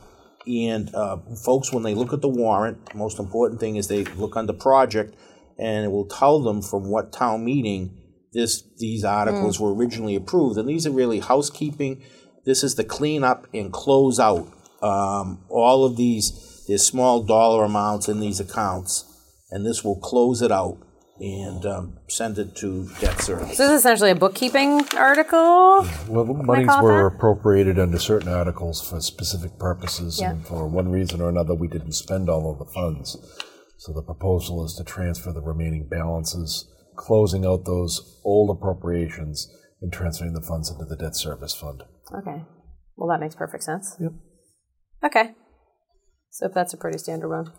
and 0.48 0.94
uh, 0.96 1.18
folks, 1.44 1.74
when 1.74 1.84
they 1.84 1.94
look 1.96 2.14
at 2.14 2.22
the 2.22 2.30
warrant, 2.30 2.96
most 2.96 3.20
important 3.20 3.60
thing 3.60 3.76
is 3.76 3.90
they 3.90 4.06
look 4.06 4.38
under 4.38 4.54
project, 4.54 5.16
and 5.58 5.84
it 5.84 5.90
will 5.90 6.06
tell 6.08 6.40
them 6.40 6.62
from 6.62 6.90
what 6.90 7.12
town 7.12 7.44
meeting 7.44 7.98
this 8.32 8.64
these 8.78 9.04
articles 9.04 9.58
Hmm. 9.58 9.64
were 9.66 9.74
originally 9.76 10.16
approved, 10.16 10.58
and 10.58 10.70
these 10.70 10.88
are 10.88 10.92
really 10.92 11.20
housekeeping. 11.20 12.02
This 12.46 12.64
is 12.64 12.76
the 12.76 12.86
cleanup 12.86 13.48
and 13.54 13.74
close 13.74 14.18
out. 14.18 14.48
Um, 14.82 15.44
all 15.50 15.86
of 15.86 15.98
these, 15.98 16.64
there's 16.68 16.86
small 16.86 17.24
dollar 17.24 17.64
amounts 17.66 18.08
in 18.08 18.20
these 18.20 18.40
accounts, 18.40 19.06
and 19.52 19.66
this 19.66 19.84
will 19.84 20.00
close 20.00 20.42
it 20.42 20.52
out 20.52 20.78
and 21.20 21.66
um, 21.66 21.98
send 22.08 22.38
it 22.40 22.56
to 22.56 22.90
debt 23.02 23.20
service. 23.20 23.58
So 23.58 23.64
this 23.68 23.72
is 23.74 23.80
essentially 23.80 24.12
a 24.12 24.16
bookkeeping 24.16 24.82
article. 24.96 25.86
Well, 26.08 26.24
the 26.24 26.34
monies 26.34 26.70
were 26.82 27.10
that? 27.10 27.16
appropriated 27.16 27.78
under 27.78 28.00
certain 28.00 28.30
articles 28.30 28.88
for 28.88 29.02
specific 29.02 29.60
purposes, 29.60 30.20
Yeah. 30.22 30.32
and 30.32 30.48
for 30.48 30.66
one 30.68 30.90
reason 30.90 31.20
or 31.20 31.28
another, 31.28 31.54
we 31.56 31.68
didn't 31.68 31.92
spend 31.92 32.30
all 32.30 32.50
of 32.52 32.60
the 32.60 32.72
funds. 32.74 33.18
So 33.78 33.92
the 33.92 34.02
proposal 34.02 34.64
is 34.66 34.76
to 34.76 34.84
transfer 34.86 35.34
the 35.34 35.42
remaining 35.42 35.88
balances, 35.90 36.70
closing 36.96 37.46
out 37.46 37.66
those 37.66 38.20
old 38.24 38.56
appropriations, 38.58 39.54
and 39.82 39.92
transferring 39.92 40.34
the 40.34 40.42
funds 40.42 40.70
into 40.70 40.86
the 40.86 40.96
debt 40.96 41.16
service 41.16 41.54
fund. 41.54 41.84
Okay. 42.14 42.44
Well, 42.96 43.10
that 43.10 43.20
makes 43.20 43.36
perfect 43.36 43.64
sense. 43.64 43.96
Yep. 44.00 44.12
Okay. 45.04 45.34
So 46.32 46.46
if 46.48 46.54
that's 46.54 46.74
a 46.74 46.78
pretty 46.78 46.98
standard 46.98 47.30
one. 47.30 47.52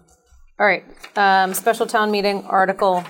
All 0.58 0.66
right. 0.66 0.84
Um, 1.16 1.54
special 1.54 1.86
town 1.86 2.10
meeting 2.10 2.44
Article 2.44 3.04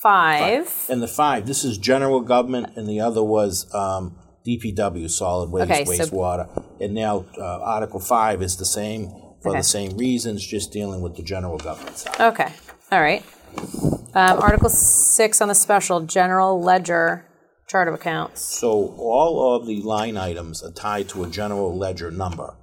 5. 0.00 0.86
And 0.90 1.02
the 1.02 1.08
five, 1.08 1.46
this 1.46 1.64
is 1.64 1.78
general 1.78 2.20
government, 2.20 2.76
and 2.76 2.88
the 2.88 3.00
other 3.00 3.22
was 3.22 3.72
um, 3.74 4.18
DPW, 4.46 5.08
solid 5.10 5.50
waste, 5.50 5.70
Okay, 5.70 5.84
so- 5.84 6.04
wastewater. 6.06 6.62
And 6.80 6.94
now 6.94 7.24
uh, 7.38 7.60
Article 7.62 8.00
five 8.00 8.42
is 8.42 8.56
the 8.56 8.64
same, 8.66 9.08
for 9.42 9.50
Okay. 9.50 9.58
the 9.60 9.64
same 9.64 9.96
reasons, 9.96 10.44
just 10.46 10.72
dealing 10.72 11.00
with 11.00 11.16
the 11.16 11.22
general 11.22 11.56
government 11.58 11.96
side. 11.98 12.20
Okay. 12.20 12.52
All 12.92 13.00
right. 13.00 13.24
Um, 14.14 14.40
Article 14.40 14.68
6 14.68 15.40
on 15.40 15.48
the 15.48 15.54
special 15.54 16.00
general 16.00 16.60
ledger 16.60 17.24
chart 17.68 17.88
of 17.88 17.94
accounts. 17.94 18.42
So 18.42 18.94
all 18.98 19.56
of 19.56 19.66
the 19.66 19.80
line 19.82 20.16
items 20.16 20.62
are 20.62 20.72
tied 20.72 21.08
to 21.10 21.24
a 21.24 21.28
general 21.30 21.76
ledger 21.76 22.10
number. 22.10 22.54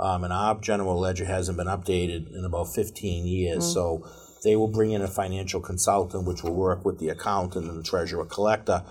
Um, 0.00 0.24
and 0.24 0.32
our 0.32 0.58
general 0.60 0.98
ledger 0.98 1.26
hasn't 1.26 1.58
been 1.58 1.66
updated 1.66 2.34
in 2.34 2.44
about 2.44 2.74
15 2.74 3.26
years. 3.26 3.64
Mm. 3.64 3.74
So 3.74 4.10
they 4.42 4.56
will 4.56 4.68
bring 4.68 4.92
in 4.92 5.02
a 5.02 5.08
financial 5.08 5.60
consultant, 5.60 6.26
which 6.26 6.42
will 6.42 6.54
work 6.54 6.84
with 6.84 6.98
the 6.98 7.08
accountant 7.10 7.68
and 7.68 7.78
the 7.78 7.82
treasurer 7.82 8.24
collector 8.24 8.82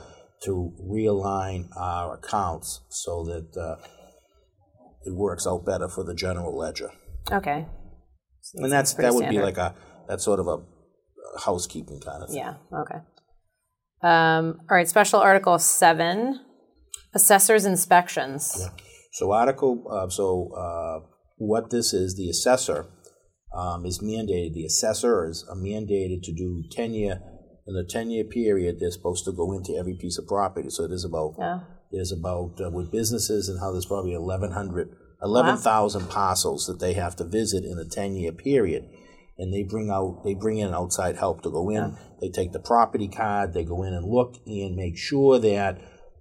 to 0.44 0.74
realign 0.82 1.68
our 1.76 2.16
accounts 2.16 2.82
so 2.90 3.24
that 3.26 3.58
uh, 3.60 3.76
it 5.04 5.14
works 5.16 5.48
out 5.48 5.66
better 5.66 5.90
for 5.90 6.04
the 6.04 6.14
general 6.14 6.56
ledger. 6.56 6.92
Okay. 7.32 7.66
And 8.56 8.72
that's 8.72 8.94
that 8.94 9.14
would 9.14 9.30
be 9.30 9.40
like 9.40 9.58
a 9.58 9.76
that's 10.08 10.24
sort 10.24 10.40
of 10.40 10.48
a 10.48 10.60
housekeeping 11.40 12.00
kind 12.00 12.24
of 12.24 12.30
thing. 12.30 12.38
Yeah. 12.38 12.54
Okay. 12.74 13.00
Um, 14.02 14.62
all 14.70 14.78
right. 14.78 14.88
Special 14.88 15.20
Article 15.20 15.60
7 15.60 16.40
assessors 17.14 17.66
inspections. 17.66 18.70
So 19.12 19.32
article, 19.32 19.86
uh, 19.90 20.10
so 20.10 20.52
uh, 20.56 21.06
what 21.38 21.70
this 21.72 21.94
is, 21.94 22.16
the 22.16 22.30
assessor 22.30 22.88
um, 23.56 23.86
is 23.86 24.00
mandated. 24.00 24.54
The 24.54 24.66
assessors 24.66 25.46
are 25.50 25.56
mandated 25.56 26.22
to 26.24 26.34
do 26.34 26.64
ten 26.72 26.94
year 26.94 27.20
in 27.68 27.76
a 27.76 27.84
ten 27.88 28.12
year 28.12 28.24
period. 28.24 28.78
They're 28.80 28.92
supposed 28.92 29.26
to 29.26 29.32
go 29.32 29.52
into 29.54 29.74
every 29.74 29.96
piece 29.96 30.18
of 30.18 30.28
property. 30.28 30.70
So 30.70 30.88
there's 30.88 31.06
about 31.06 31.36
Yeah. 31.40 31.60
there's 31.92 32.12
about 32.12 32.60
uh, 32.64 32.70
with 32.70 32.92
businesses 32.92 33.50
and 33.50 33.60
how 33.60 33.72
there's 33.72 33.88
probably 33.88 34.16
1,100, 34.16 34.90
11,000 35.24 36.08
parcels 36.10 36.68
that 36.68 36.80
they 36.80 36.94
have 36.94 37.16
to 37.16 37.24
visit 37.24 37.64
in 37.66 37.80
a 37.80 37.86
ten 37.86 38.16
year 38.16 38.32
period. 38.32 38.84
And 39.40 39.54
they 39.54 39.64
bring 39.64 39.90
out 39.90 40.22
they 40.24 40.34
bring 40.36 40.58
in 40.60 40.74
outside 40.74 41.16
help 41.16 41.42
to 41.44 41.50
go 41.50 41.70
in. 41.70 41.98
They 42.22 42.30
take 42.30 42.52
the 42.52 42.60
property 42.60 43.08
card. 43.08 43.54
They 43.54 43.64
go 43.64 43.82
in 43.84 43.94
and 43.94 44.06
look 44.06 44.36
and 44.46 44.76
make 44.76 44.98
sure 44.98 45.40
that 45.40 45.80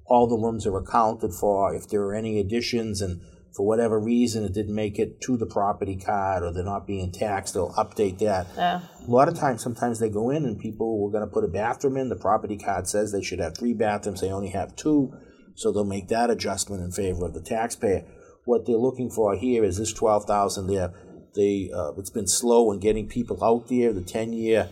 all 0.08 0.26
the 0.26 0.36
rooms 0.36 0.66
are 0.66 0.76
accounted 0.76 1.32
for. 1.32 1.74
If 1.74 1.88
there 1.88 2.02
are 2.02 2.14
any 2.14 2.40
additions 2.40 3.00
and 3.00 3.20
for 3.54 3.66
whatever 3.66 3.98
reason 3.98 4.44
it 4.44 4.52
didn't 4.52 4.74
make 4.74 4.98
it 4.98 5.20
to 5.22 5.36
the 5.36 5.46
property 5.46 5.96
card 5.96 6.42
or 6.42 6.52
they're 6.52 6.64
not 6.64 6.86
being 6.86 7.10
taxed, 7.10 7.54
they'll 7.54 7.72
update 7.74 8.18
that. 8.18 8.46
Yeah. 8.56 8.80
A 9.06 9.10
lot 9.10 9.28
of 9.28 9.38
times, 9.38 9.62
sometimes 9.62 9.98
they 9.98 10.08
go 10.08 10.30
in 10.30 10.44
and 10.44 10.58
people 10.58 11.00
were 11.00 11.10
going 11.10 11.26
to 11.26 11.32
put 11.32 11.44
a 11.44 11.48
bathroom 11.48 11.96
in. 11.96 12.08
The 12.08 12.16
property 12.16 12.56
card 12.56 12.88
says 12.88 13.10
they 13.10 13.22
should 13.22 13.40
have 13.40 13.56
three 13.56 13.74
bathrooms. 13.74 14.20
They 14.20 14.30
only 14.30 14.50
have 14.50 14.76
two, 14.76 15.12
so 15.54 15.72
they'll 15.72 15.84
make 15.84 16.08
that 16.08 16.30
adjustment 16.30 16.82
in 16.82 16.92
favor 16.92 17.26
of 17.26 17.34
the 17.34 17.42
taxpayer. 17.42 18.06
What 18.44 18.66
they're 18.66 18.76
looking 18.76 19.10
for 19.10 19.34
here 19.34 19.64
is 19.64 19.76
this 19.76 19.92
twelve 19.92 20.24
thousand 20.24 20.68
there. 20.68 20.92
They 21.34 21.70
uh, 21.74 21.92
it's 21.98 22.10
been 22.10 22.26
slow 22.26 22.72
in 22.72 22.80
getting 22.80 23.08
people 23.08 23.42
out 23.44 23.68
there. 23.68 23.92
The 23.92 24.02
ten 24.02 24.32
year 24.32 24.70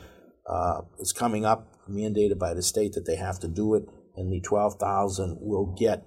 uh, 0.49 0.83
is 0.99 1.13
coming 1.13 1.45
up, 1.45 1.76
mandated 1.89 2.39
by 2.39 2.55
the 2.55 2.63
state 2.63 2.93
that 2.93 3.07
they 3.07 3.17
have 3.17 3.39
to 3.41 3.49
do 3.49 3.75
it, 3.75 3.85
and 4.17 4.33
the 4.33 4.41
twelve 4.41 4.75
thousand 4.81 5.39
will 5.41 5.75
get 5.79 6.05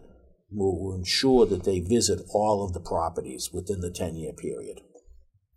will, 0.51 0.95
ensure 0.95 1.45
that 1.45 1.63
they 1.63 1.79
visit 1.79 2.19
all 2.33 2.65
of 2.65 2.74
the 2.74 2.79
properties 2.79 3.50
within 3.53 3.81
the 3.81 3.91
ten 3.91 4.15
year 4.15 4.33
period. 4.33 4.81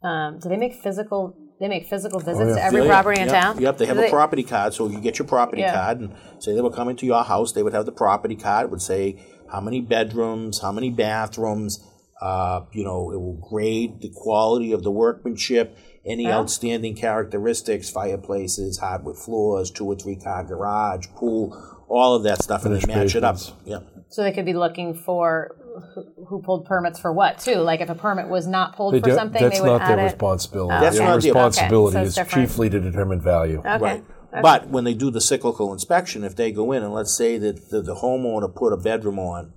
Um, 0.03 0.39
do 0.41 0.49
they 0.49 0.57
make 0.57 0.75
physical? 0.75 1.37
They 1.61 1.69
make 1.69 1.87
physical 1.87 2.19
visits 2.19 2.49
yeah. 2.49 2.55
to 2.57 2.65
every 2.65 2.81
Oh, 2.81 2.85
Yeah, 2.85 2.91
property 2.91 3.21
in 3.21 3.29
yep, 3.29 3.41
town. 3.41 3.61
Yep, 3.61 3.79
they 3.79 3.87
have 3.87 3.97
Do 3.97 4.05
a 4.05 4.11
property 4.11 4.43
card, 4.43 4.75
so 4.75 4.89
you 4.89 5.01
get 5.01 5.19
your 5.19 5.29
property 5.29 5.63
card, 5.63 6.01
and 6.01 6.15
say 6.41 6.55
they 6.55 6.61
were 6.61 6.73
coming 6.73 6.97
to 6.97 7.07
your 7.07 7.23
house, 7.23 7.53
they 7.53 7.63
would 7.63 7.73
have 7.73 7.87
the 7.87 7.93
property 7.93 8.35
card. 8.35 8.65
It 8.65 8.71
would 8.71 8.83
say 8.83 9.23
how 9.51 9.61
many 9.61 9.81
bedrooms, 9.81 10.61
how 10.61 10.73
many 10.73 10.91
bathrooms. 10.91 11.89
Uh, 12.21 12.67
you 12.73 12.85
know, 12.85 13.11
it 13.11 13.17
will 13.17 13.49
grade 13.51 14.01
the 14.01 14.09
quality 14.15 14.71
of 14.71 14.85
the 14.85 14.93
workmanship, 14.93 15.77
any 16.05 16.25
Yeah. 16.25 16.37
outstanding 16.39 16.95
characteristics, 16.95 17.91
fireplaces, 17.91 18.79
hardwood 18.79 19.17
floors, 19.17 19.71
two 19.71 19.87
or 19.87 19.95
three 19.97 20.17
car 20.17 20.45
garage, 20.45 21.07
pool, 21.15 21.57
all 21.89 22.15
of 22.15 22.23
that 22.25 22.43
stuff, 22.43 22.65
and 22.65 22.75
they 22.75 22.87
match 22.87 23.15
it 23.15 23.23
up. 23.25 23.37
basements. 23.37 23.53
Yep. 23.67 23.83
So 24.09 24.23
they 24.23 24.33
could 24.33 24.45
be 24.45 24.53
looking 24.53 24.95
for 24.95 25.57
who, 25.95 26.25
who 26.27 26.43
pulled 26.43 26.67
permits 26.67 26.99
for 26.99 27.13
what 27.13 27.39
too. 27.39 27.57
Like 27.57 27.81
if 27.81 27.89
a 27.89 27.95
permit 27.95 28.29
was 28.29 28.47
not 28.47 28.77
pulled 28.77 28.95
They 28.95 29.01
for 29.01 29.11
do- 29.11 29.15
something, 29.15 29.41
that's 29.43 29.57
they 29.57 29.61
would 29.63 29.67
not 29.69 29.81
add 29.83 29.89
their 29.89 29.99
it. 29.99 30.03
That's 30.03 30.13
not 30.13 30.19
their 30.29 30.33
responsibility. 30.37 30.75
Oh. 30.77 30.81
That's 30.81 30.97
their 30.97 31.07
not 31.07 31.11
their- 31.23 31.31
okay, 31.33 31.39
responsibility 31.41 31.95
so 31.95 32.03
is 32.03 32.09
it's 32.09 32.17
different. 32.17 32.49
chiefly 32.49 32.71
to 32.71 32.81
determine 32.81 33.21
value. 33.21 33.59
Okay. 33.61 33.79
Right. 33.79 34.05
But 34.43 34.69
when 34.69 34.85
they 34.85 34.95
do 34.95 35.11
the 35.11 35.21
cyclical 35.21 35.73
inspection, 35.73 36.25
if 36.25 36.35
they 36.37 36.53
go 36.53 36.73
in 36.73 36.83
and 36.83 36.93
let's 36.95 37.15
say 37.15 37.37
that 37.39 37.69
the, 37.71 37.83
the 37.83 37.97
homeowner 37.97 38.55
put 38.55 38.73
a 38.73 38.79
bedroom 38.79 39.19
on, 39.19 39.53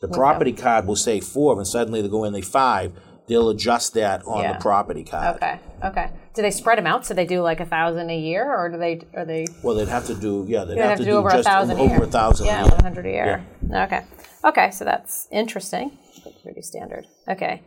the 0.00 0.08
property 0.08 0.52
card 0.52 0.86
will 0.86 0.96
say 0.96 1.20
four, 1.20 1.56
and 1.58 1.66
suddenly 1.66 2.00
they 2.02 2.08
go 2.08 2.24
in, 2.24 2.32
they 2.32 2.40
five, 2.40 2.92
they'll 3.28 3.50
adjust 3.50 3.94
that 3.94 4.24
on 4.26 4.42
Yeah. 4.42 4.52
the 4.54 4.58
property 4.58 5.04
card. 5.04 5.36
Okay. 5.36 5.58
Okay. 5.84 6.10
Do 6.34 6.42
they 6.42 6.50
spread 6.50 6.78
them 6.78 6.86
out? 6.86 7.06
So 7.06 7.14
they 7.14 7.26
do 7.26 7.40
like 7.42 7.60
a 7.60 7.66
thousand 7.66 8.10
a 8.10 8.18
year, 8.18 8.44
or 8.54 8.68
do 8.70 8.78
they? 8.78 9.00
Are 9.14 9.24
they? 9.24 9.46
Well, 9.62 9.74
they'd 9.74 9.88
have 9.88 10.06
to 10.06 10.14
do, 10.14 10.44
yeah, 10.48 10.64
they'd 10.64 10.76
They 10.76 10.80
have, 10.80 10.90
have 10.90 10.98
to 10.98 11.04
to 11.04 11.10
do 11.10 11.16
over 11.16 11.28
a 11.30 11.42
thousand 11.42 11.78
over 11.78 12.04
a 12.04 12.06
thousand 12.06 12.46
Yeah, 12.46 12.64
a 12.66 12.82
hundred 12.82 13.06
a 13.06 13.10
year. 13.10 13.44
Okay. 13.72 14.02
Okay. 14.44 14.70
So 14.70 14.84
that's 14.84 15.28
interesting. 15.30 15.98
Pretty 16.42 16.62
standard. 16.62 17.06
Okay. 17.28 17.62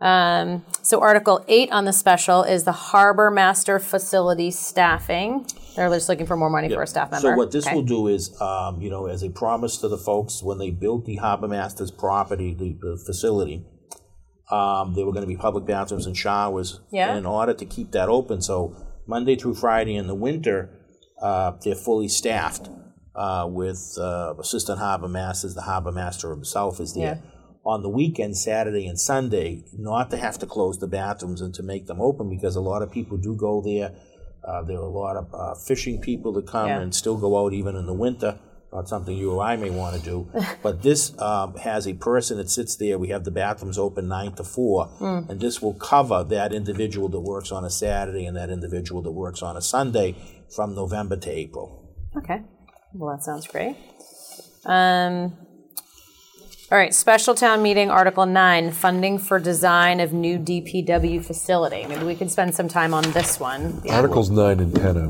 Um, 0.00 0.64
so 0.82 1.00
Article 1.00 1.44
eight 1.48 1.72
on 1.72 1.84
the 1.84 1.92
special 1.92 2.44
is 2.44 2.62
the 2.64 2.72
harbor 2.72 3.30
master 3.32 3.78
facility 3.80 4.50
staffing. 4.52 5.44
They're 5.74 5.88
just 5.90 6.08
looking 6.08 6.26
for 6.26 6.36
more 6.36 6.50
money 6.50 6.68
for 6.68 6.82
a 6.82 6.86
staff 6.86 7.10
member. 7.10 7.30
So 7.32 7.36
what 7.36 7.50
this 7.50 7.66
Okay. 7.66 7.74
will 7.74 7.82
do 7.82 8.06
is, 8.06 8.40
um, 8.40 8.80
you 8.80 8.90
know, 8.90 9.06
as 9.06 9.22
a 9.24 9.28
promise 9.30 9.76
to 9.78 9.88
the 9.88 9.98
folks 9.98 10.42
when 10.42 10.58
they 10.58 10.70
built 10.70 11.04
the 11.04 11.16
Harbor 11.16 11.48
Masters 11.48 11.90
property, 11.90 12.54
the, 12.54 12.76
the 12.80 12.96
facility, 13.04 13.64
um, 14.50 14.94
there 14.94 15.04
were 15.04 15.12
going 15.12 15.22
to 15.24 15.28
be 15.28 15.36
public 15.36 15.66
bathrooms 15.66 16.06
and 16.06 16.16
showers. 16.16 16.80
Yeah. 16.90 17.10
And 17.10 17.18
in 17.18 17.26
order 17.26 17.54
to 17.54 17.64
keep 17.64 17.92
that 17.92 18.08
open, 18.08 18.40
so 18.40 18.74
Monday 19.06 19.36
through 19.36 19.54
Friday 19.54 19.94
in 19.96 20.06
the 20.06 20.14
winter, 20.14 20.70
uh, 21.20 21.52
they're 21.62 21.74
fully 21.74 22.08
staffed 22.08 22.68
uh, 23.14 23.46
with 23.50 23.96
uh, 24.00 24.34
assistant 24.38 24.78
harbor 24.78 25.08
masters. 25.08 25.54
The 25.54 25.62
harbor 25.62 25.92
master 25.92 26.30
himself 26.30 26.80
is 26.80 26.94
there. 26.94 27.22
On 27.64 27.82
the 27.82 27.88
weekend, 27.90 28.36
Saturday 28.38 28.86
and 28.86 28.98
Sunday, 28.98 29.64
not 29.76 30.10
to 30.10 30.16
have 30.16 30.38
to 30.38 30.46
close 30.46 30.78
the 30.78 30.86
bathrooms 30.86 31.40
and 31.42 31.52
to 31.54 31.62
make 31.62 31.86
them 31.86 32.00
open 32.00 32.30
because 32.30 32.56
a 32.56 32.60
lot 32.60 32.80
of 32.82 32.90
people 32.90 33.18
do 33.18 33.36
go 33.36 33.60
there. 33.60 33.94
Uh, 34.42 34.62
there 34.62 34.78
are 34.78 34.82
a 34.84 34.88
lot 34.88 35.16
of 35.16 35.26
uh, 35.34 35.54
fishing 35.54 36.00
people 36.00 36.32
that 36.32 36.46
come 36.46 36.68
Yeah. 36.68 36.80
and 36.80 36.94
still 36.94 37.18
go 37.18 37.44
out 37.44 37.52
even 37.52 37.76
in 37.76 37.84
the 37.86 37.92
winter. 37.92 38.38
Not 38.72 38.88
something 38.88 39.16
you 39.16 39.32
or 39.32 39.42
I 39.42 39.56
may 39.56 39.70
want 39.70 39.96
to 39.96 40.02
do. 40.02 40.30
but 40.62 40.82
this 40.82 41.18
um, 41.20 41.56
has 41.56 41.86
a 41.86 41.94
person 41.94 42.36
that 42.36 42.50
sits 42.50 42.76
there. 42.76 42.98
We 42.98 43.08
have 43.08 43.24
the 43.24 43.30
bathrooms 43.30 43.78
open 43.78 44.08
9 44.08 44.32
to 44.34 44.44
4. 44.44 44.84
Hmm. 44.86 45.30
And 45.30 45.40
this 45.40 45.62
will 45.62 45.74
cover 45.74 46.22
that 46.24 46.52
individual 46.52 47.08
that 47.08 47.20
works 47.20 47.50
on 47.50 47.64
a 47.64 47.70
Saturday 47.70 48.26
and 48.26 48.36
that 48.36 48.50
individual 48.50 49.00
that 49.02 49.12
works 49.12 49.42
on 49.42 49.56
a 49.56 49.62
Sunday 49.62 50.16
from 50.54 50.74
November 50.74 51.16
to 51.16 51.30
April. 51.30 51.96
Okay. 52.16 52.42
Well, 52.92 53.14
that 53.14 53.22
sounds 53.22 53.46
great. 53.46 53.76
Um, 54.64 55.36
all 56.70 56.76
right, 56.76 56.92
special 56.94 57.34
town 57.34 57.62
meeting, 57.62 57.90
Article 57.90 58.26
9, 58.26 58.72
funding 58.72 59.18
for 59.18 59.38
design 59.38 60.00
of 60.00 60.12
new 60.12 60.38
DPW 60.38 61.24
facility. 61.24 61.86
Maybe 61.86 62.04
we 62.04 62.14
could 62.14 62.30
spend 62.30 62.54
some 62.54 62.68
time 62.68 62.92
on 62.92 63.02
this 63.12 63.40
one. 63.40 63.80
Articles 63.88 64.28
nine 64.28 64.60
and 64.60 64.74
ten 64.74 64.96
are 64.98 65.08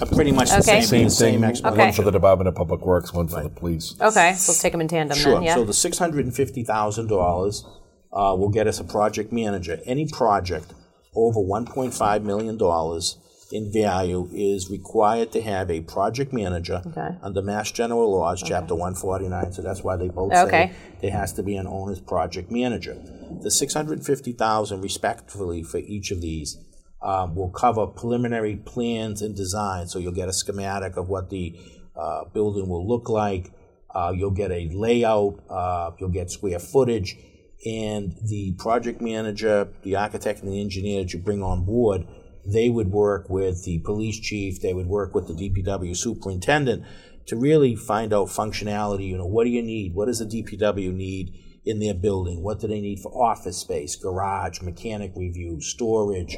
Uh, 0.00 0.06
Pretty 0.06 0.32
much 0.32 0.48
the 0.50 0.56
Okay. 0.58 0.80
same, 0.80 0.82
same 0.82 1.04
the 1.04 1.10
same 1.10 1.40
thing. 1.42 1.44
explanation. 1.50 1.84
One 1.86 1.92
for 1.92 2.02
the 2.02 2.10
Department 2.10 2.48
of 2.48 2.54
Public 2.54 2.84
Works, 2.84 3.12
one 3.12 3.28
for 3.28 3.42
the 3.42 3.48
police. 3.50 3.94
Okay, 4.00 4.32
so 4.34 4.52
let's 4.52 4.60
take 4.62 4.72
them 4.72 4.80
in 4.80 4.88
tandem 4.88 5.16
Sure. 5.18 5.34
then, 5.34 5.42
yeah? 5.42 5.54
So 5.54 5.64
the 5.64 5.72
six 5.74 5.98
hundred 5.98 6.24
and 6.24 6.34
fifty 6.34 6.64
thousand 6.64 7.08
dollars 7.08 7.64
uh, 8.12 8.34
will 8.38 8.48
get 8.48 8.66
us 8.66 8.80
a 8.80 8.84
project 8.84 9.32
manager. 9.32 9.78
Any 9.86 10.06
project 10.06 10.72
over 11.14 11.40
one 11.40 11.66
point 11.66 11.92
five 11.94 12.24
million 12.24 12.56
dollars 12.56 13.16
in 13.52 13.72
value 13.72 14.28
is 14.32 14.70
required 14.70 15.30
to 15.32 15.40
have 15.40 15.70
a 15.70 15.80
project 15.82 16.32
manager 16.32 16.82
Okay. 16.86 17.16
under 17.22 17.42
Mass 17.42 17.70
General 17.70 18.10
Laws, 18.10 18.42
Chapter 18.42 18.74
one 18.74 18.94
forty 18.94 19.28
nine. 19.28 19.52
So 19.52 19.62
that's 19.62 19.82
why 19.84 19.96
they 19.96 20.08
both 20.08 20.32
Okay. 20.34 20.72
say 20.72 20.72
there 21.00 21.10
has 21.12 21.32
to 21.34 21.42
be 21.42 21.56
an 21.56 21.66
owner's 21.66 22.00
project 22.00 22.50
manager. 22.50 22.96
The 23.42 23.50
six 23.50 23.74
hundred 23.74 24.04
fifty 24.04 24.32
thousand, 24.32 24.80
respectively, 24.80 25.62
for 25.62 25.78
each 25.78 26.10
of 26.10 26.20
these. 26.20 26.58
Um, 27.02 27.36
will 27.36 27.50
cover 27.50 27.86
preliminary 27.86 28.56
plans 28.56 29.22
and 29.22 29.36
design, 29.36 29.86
so 29.86 29.98
you'll 29.98 30.12
get 30.12 30.28
a 30.28 30.32
schematic 30.32 30.96
of 30.96 31.08
what 31.08 31.28
the 31.30 31.54
uh, 31.94 32.24
building 32.32 32.68
will 32.68 32.88
look 32.88 33.08
like. 33.08 33.52
Uh, 33.94 34.12
you'll 34.16 34.30
get 34.30 34.50
a 34.50 34.68
layout, 34.72 35.38
uh, 35.48 35.90
you'll 36.00 36.08
get 36.08 36.30
square 36.30 36.58
footage, 36.58 37.16
and 37.64 38.14
the 38.24 38.54
project 38.58 39.00
manager, 39.00 39.68
the 39.82 39.94
architect, 39.94 40.42
and 40.42 40.50
the 40.52 40.60
engineer 40.60 41.02
that 41.02 41.12
you 41.12 41.18
bring 41.20 41.42
on 41.42 41.64
board, 41.64 42.06
they 42.52 42.68
would 42.68 42.90
work 42.90 43.28
with 43.28 43.64
the 43.64 43.78
police 43.80 44.18
chief, 44.18 44.60
they 44.60 44.74
would 44.74 44.86
work 44.86 45.14
with 45.14 45.28
the 45.28 45.34
DPW 45.34 45.96
superintendent 45.96 46.84
to 47.26 47.36
really 47.36 47.74
find 47.74 48.12
out 48.12 48.28
functionality. 48.28 49.08
You 49.08 49.18
know, 49.18 49.26
what 49.26 49.44
do 49.44 49.50
you 49.50 49.62
need? 49.62 49.94
What 49.94 50.06
does 50.06 50.20
the 50.20 50.26
DPW 50.26 50.92
need 50.92 51.34
in 51.64 51.80
their 51.80 51.94
building? 51.94 52.42
What 52.42 52.60
do 52.60 52.68
they 52.68 52.80
need 52.80 53.00
for 53.00 53.10
office 53.12 53.58
space, 53.58 53.96
garage, 53.96 54.62
mechanic 54.62 55.12
review, 55.16 55.60
storage? 55.60 56.36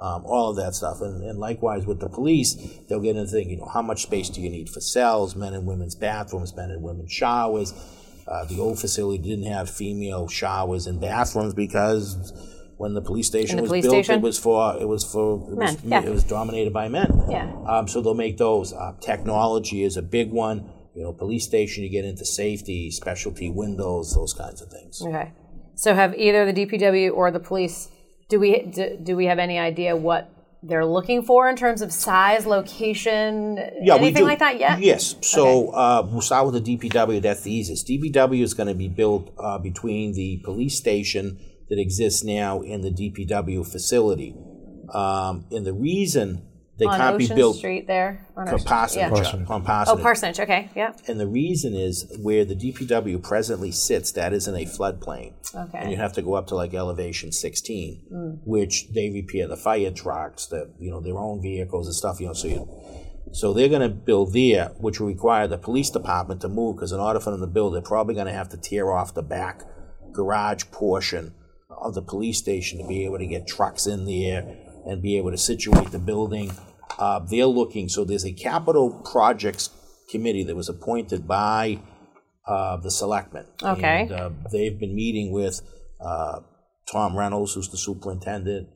um, 0.00 0.24
all 0.24 0.50
of 0.50 0.56
that 0.56 0.74
stuff. 0.74 1.00
And, 1.00 1.22
and 1.24 1.38
likewise 1.38 1.86
with 1.86 2.00
the 2.00 2.08
police, 2.08 2.54
they'll 2.88 3.00
get 3.00 3.16
into 3.16 3.30
thinking, 3.30 3.54
you 3.54 3.56
know, 3.58 3.70
how 3.72 3.82
much 3.82 4.02
space 4.02 4.30
do 4.30 4.40
you 4.40 4.50
need 4.50 4.68
for 4.70 4.80
cells, 4.80 5.34
men 5.34 5.54
and 5.54 5.66
women's 5.66 5.94
bathrooms, 5.94 6.54
men 6.54 6.70
and 6.70 6.82
women's 6.82 7.12
showers. 7.12 7.74
Uh, 8.26 8.44
the 8.44 8.60
old 8.60 8.78
facility 8.78 9.22
didn't 9.22 9.50
have 9.50 9.70
female 9.70 10.28
showers 10.28 10.86
and 10.86 11.00
bathrooms 11.00 11.54
because 11.54 12.32
when 12.78 12.94
the 12.94 13.02
police 13.02 13.26
station 13.26 13.56
the 13.56 13.62
was 13.62 13.70
police 13.70 13.84
built, 13.84 13.94
station? 14.04 14.14
it 14.14 14.22
was 14.22 14.38
for 14.38 14.76
it 14.80 14.88
was 14.88 15.04
for 15.04 15.46
it 15.50 15.58
Men, 15.58 15.74
was, 15.74 15.84
yeah. 15.84 16.02
it 16.02 16.10
was 16.10 16.24
dominated 16.24 16.72
by 16.72 16.88
men. 16.88 17.24
Yeah. 17.28 17.52
Um, 17.68 17.88
so 17.88 18.00
they'll 18.00 18.14
make 18.14 18.38
those. 18.38 18.72
Uh, 18.72 18.94
technology 19.00 19.82
is 19.82 19.96
a 19.96 20.02
big 20.02 20.30
one. 20.30 20.70
You 20.94 21.02
know, 21.02 21.12
police 21.12 21.44
station, 21.44 21.84
you 21.84 21.90
get 21.90 22.04
into 22.04 22.24
safety, 22.24 22.90
specialty 22.90 23.50
windows, 23.50 24.14
those 24.14 24.32
kinds 24.32 24.62
of 24.62 24.70
things. 24.70 25.02
Okay. 25.02 25.32
So 25.74 25.94
have 25.94 26.14
either 26.16 26.50
the 26.50 26.66
DPW 26.66 27.12
or 27.12 27.30
the 27.30 27.38
police, 27.38 27.88
do 28.28 28.40
we, 28.40 28.62
do, 28.62 28.98
do 29.00 29.16
we 29.16 29.26
have 29.26 29.38
any 29.38 29.58
idea 29.60 29.94
what 29.94 30.28
they're 30.60 30.86
looking 30.86 31.22
for 31.22 31.48
in 31.48 31.54
terms 31.54 31.82
of 31.82 31.92
size, 31.92 32.46
location, 32.46 33.58
Yeah, 33.80 33.94
anything 33.94 34.24
like 34.24 34.40
that 34.40 34.58
yet? 34.58 34.80
Yes. 34.80 35.14
So 35.22 35.70
uh, 35.70 36.04
we'll 36.10 36.20
start 36.20 36.50
with 36.50 36.64
the 36.64 36.76
DPW. 36.76 37.22
That's 37.22 37.42
the 37.42 37.52
easiest. 37.52 37.86
DPW 37.86 38.42
is 38.42 38.54
going 38.54 38.66
to 38.66 38.74
be 38.74 38.88
built 38.88 39.32
uh, 39.38 39.58
between 39.58 40.14
the 40.14 40.38
police 40.38 40.76
station 40.76 41.38
that 41.70 41.78
exists 41.78 42.24
now 42.24 42.60
in 42.60 42.80
the 42.80 42.90
DPW 42.90 43.66
facility. 43.70 44.34
Um, 44.92 45.44
and 45.50 45.66
the 45.66 45.72
reason 45.74 46.42
they 46.78 46.86
On 46.86 46.96
can't 46.96 47.16
Ocean 47.16 47.28
be 47.28 47.34
built 47.34 47.56
Street 47.56 47.86
there? 47.88 48.24
On 48.36 48.46
for 48.46 48.54
Ocean- 48.54 48.66
parsonage, 48.66 49.18
yeah. 49.34 49.44
on 49.48 49.62
Oh, 49.62 49.64
parsonage. 49.64 50.02
Parsonage, 50.02 50.40
okay, 50.40 50.70
yeah. 50.76 50.92
and 51.08 51.18
the 51.18 51.26
reason 51.26 51.74
is 51.74 52.06
where 52.22 52.44
the 52.44 52.54
DPW 52.54 53.20
presently 53.22 53.72
sits, 53.72 54.12
that 54.12 54.32
is 54.32 54.46
in 54.46 54.54
a 54.54 54.64
floodplain. 54.64 55.32
Okay. 55.54 55.78
And 55.78 55.90
you 55.90 55.96
have 55.96 56.12
to 56.12 56.22
go 56.22 56.34
up 56.34 56.46
to 56.48 56.54
like 56.54 56.74
elevation 56.74 57.32
16, 57.32 58.40
which 58.44 58.88
they 58.94 59.10
repair 59.10 59.48
the 59.48 59.56
fire 59.56 59.90
trucks, 59.90 60.46
the, 60.46 60.70
you 60.78 60.90
know, 60.90 61.00
their 61.00 61.18
own 61.18 61.42
vehicles 61.42 61.86
and 61.88 61.96
stuff, 61.96 62.20
you 62.20 62.28
know, 62.28 62.32
so 62.32 62.46
you, 62.48 62.68
so 63.32 63.52
they're 63.52 63.68
gonna 63.68 63.88
build 63.88 64.32
there, 64.32 64.68
which 64.78 65.00
will 65.00 65.08
require 65.08 65.48
the 65.48 65.58
police 65.58 65.90
department 65.90 66.40
to 66.42 66.48
move, 66.48 66.76
because 66.76 66.92
in 66.92 67.00
order 67.00 67.18
for 67.18 67.32
them 67.32 67.40
to 67.40 67.46
build, 67.48 67.74
they're 67.74 67.82
probably 67.82 68.14
gonna 68.14 68.32
have 68.32 68.48
to 68.50 68.56
tear 68.56 68.92
off 68.92 69.12
the 69.14 69.22
back 69.22 69.62
garage 70.12 70.62
portion 70.70 71.34
of 71.82 71.94
the 71.94 72.02
police 72.02 72.38
station 72.38 72.78
to 72.78 72.86
be 72.86 73.04
able 73.04 73.18
to 73.18 73.26
get 73.26 73.46
trucks 73.46 73.86
in 73.86 74.04
there 74.04 74.56
and 74.86 75.02
be 75.02 75.16
able 75.16 75.30
to 75.30 75.38
situate 75.38 75.90
the 75.90 75.98
building. 75.98 76.52
Uh, 76.98 77.20
they're 77.20 77.46
looking, 77.46 77.88
so 77.88 78.04
there's 78.04 78.24
a 78.24 78.32
capital 78.32 79.02
projects 79.10 79.70
committee 80.10 80.42
that 80.44 80.56
was 80.56 80.68
appointed 80.68 81.28
by 81.28 81.78
uh, 82.46 82.78
the 82.78 82.90
selectmen. 82.90 83.46
Okay. 83.62 84.02
And, 84.02 84.12
uh, 84.12 84.30
they've 84.50 84.78
been 84.78 84.94
meeting 84.94 85.32
with 85.32 85.60
uh, 86.00 86.40
Tom 86.90 87.16
Reynolds, 87.16 87.54
who's 87.54 87.68
the 87.68 87.76
superintendent, 87.76 88.68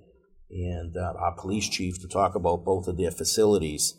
and 0.50 0.96
uh, 0.96 1.14
our 1.18 1.34
police 1.34 1.68
chief 1.68 2.00
to 2.02 2.08
talk 2.08 2.34
about 2.34 2.64
both 2.64 2.86
of 2.86 2.98
their 2.98 3.10
facilities 3.10 3.94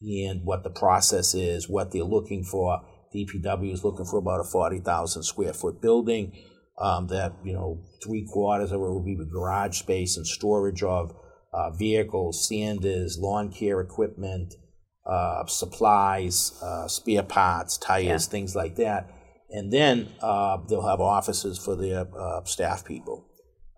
and 0.00 0.40
what 0.44 0.64
the 0.64 0.70
process 0.70 1.34
is, 1.34 1.68
what 1.68 1.92
they're 1.92 2.02
looking 2.02 2.42
for. 2.42 2.80
DPW 3.14 3.72
is 3.72 3.84
looking 3.84 4.06
for 4.06 4.18
about 4.18 4.40
a 4.40 4.44
40,000 4.44 5.22
square 5.22 5.52
foot 5.52 5.82
building. 5.82 6.32
Um, 6.78 7.06
that, 7.08 7.34
you 7.44 7.52
know, 7.52 7.82
three 8.04 8.26
quarters 8.32 8.72
of 8.72 8.76
it 8.80 8.84
will 8.84 9.04
be 9.04 9.14
the 9.14 9.26
garage 9.30 9.78
space 9.78 10.16
and 10.16 10.26
storage 10.26 10.82
of 10.82 11.14
uh, 11.52 11.70
vehicles, 11.70 12.48
sanders, 12.48 13.18
lawn 13.20 13.52
care 13.52 13.80
equipment, 13.80 14.54
uh, 15.06 15.44
supplies, 15.46 16.58
uh, 16.62 16.88
spare 16.88 17.22
parts, 17.22 17.76
tires, 17.76 18.26
things 18.26 18.56
like 18.56 18.76
that. 18.76 19.08
And 19.50 19.70
then 19.70 20.08
uh, 20.22 20.56
they'll 20.68 20.86
have 20.88 21.00
offices 21.00 21.58
for 21.58 21.76
their 21.76 22.06
uh, 22.18 22.42
staff 22.44 22.84
people. 22.86 23.28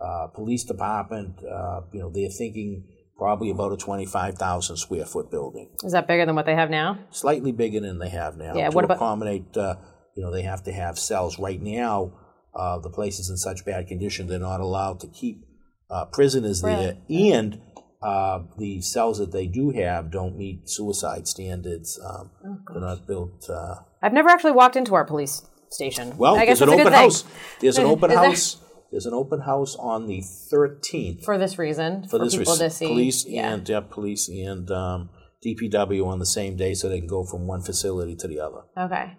Uh, 0.01 0.29
police 0.29 0.63
department, 0.65 1.41
uh, 1.45 1.81
you 1.93 1.99
know, 2.01 2.11
they're 2.15 2.29
thinking 2.31 2.85
probably 3.19 3.51
about 3.51 3.73
a 3.73 3.77
25,000 3.77 4.77
square 4.77 5.05
foot 5.05 5.31
building, 5.31 5.71
Is 5.83 5.93
that 5.93 6.07
bigger 6.07 6.27
than 6.27 6.37
what 6.37 6.47
they 6.47 6.55
have 6.55 6.71
now? 6.71 6.99
slightly 7.11 7.53
bigger 7.53 7.81
than 7.81 7.99
they 7.99 8.09
have 8.11 8.37
now. 8.37 8.55
Yeah, 8.55 8.71
to 8.71 8.75
what 8.75 8.85
about- 8.85 8.99
accommodate, 8.99 9.57
uh, 9.57 9.77
you 10.17 10.23
know, 10.23 10.33
they 10.33 10.43
have 10.43 10.63
to 10.65 10.73
have 10.73 10.99
cells. 10.99 11.39
Right 11.41 11.61
now, 11.61 12.13
uh, 12.55 12.79
the 12.79 12.91
place 12.91 13.19
is 13.19 13.31
in 13.31 13.37
such 13.37 13.65
bad 13.65 13.87
condition, 13.89 14.27
they're 14.29 14.39
not 14.39 14.61
allowed 14.61 15.01
to 15.01 15.07
keep 15.09 15.45
uh, 15.91 16.05
prisoners 16.07 16.63
there. 16.63 16.97
And 17.09 17.61
uh, 18.03 18.41
the 18.59 18.81
cells 18.83 19.19
that 19.19 19.33
they 19.33 19.47
do 19.47 19.71
have 19.71 20.11
don't 20.11 20.37
meet 20.37 20.69
suicide 20.69 21.27
standards. 21.29 21.99
Um, 22.05 22.31
Oh, 22.45 22.59
they're 22.73 22.81
not 22.83 23.07
built. 23.07 23.49
Uh, 23.49 23.77
I've 24.03 24.13
never 24.13 24.29
actually 24.29 24.53
walked 24.53 24.77
into 24.77 24.95
our 24.95 25.05
police 25.05 25.43
station. 25.71 26.17
well, 26.19 26.37
I 26.37 26.45
there's 26.47 26.61
an 26.61 26.69
open 26.69 26.93
house. 26.93 27.25
There's 27.61 27.79
an 27.79 27.85
open 27.95 28.11
house. 28.11 28.59
There's 28.91 29.07
an 29.07 29.15
open 29.15 29.41
house 29.41 29.75
on 29.77 30.07
the 30.07 30.21
13th 30.21 31.25
For 31.25 31.37
this 31.39 31.59
reason, 31.59 32.03
for, 32.05 32.11
for 32.11 32.19
this 32.25 32.37
people 32.37 32.53
res- 32.53 32.59
to 32.61 32.71
see. 32.71 32.87
police 32.87 33.27
yeah. 33.27 33.53
and 33.53 33.69
yeah, 33.69 33.81
police 33.81 34.29
and 34.29 34.71
um, 34.71 35.09
DPW 35.45 36.07
on 36.07 36.19
the 36.21 36.27
same 36.27 36.57
day, 36.57 36.75
so 36.75 36.89
they 36.89 36.99
can 37.01 37.09
go 37.09 37.25
from 37.25 37.47
one 37.47 37.61
facility 37.63 38.15
to 38.17 38.29
the 38.29 38.39
other. 38.39 38.61
Okay. 38.79 39.17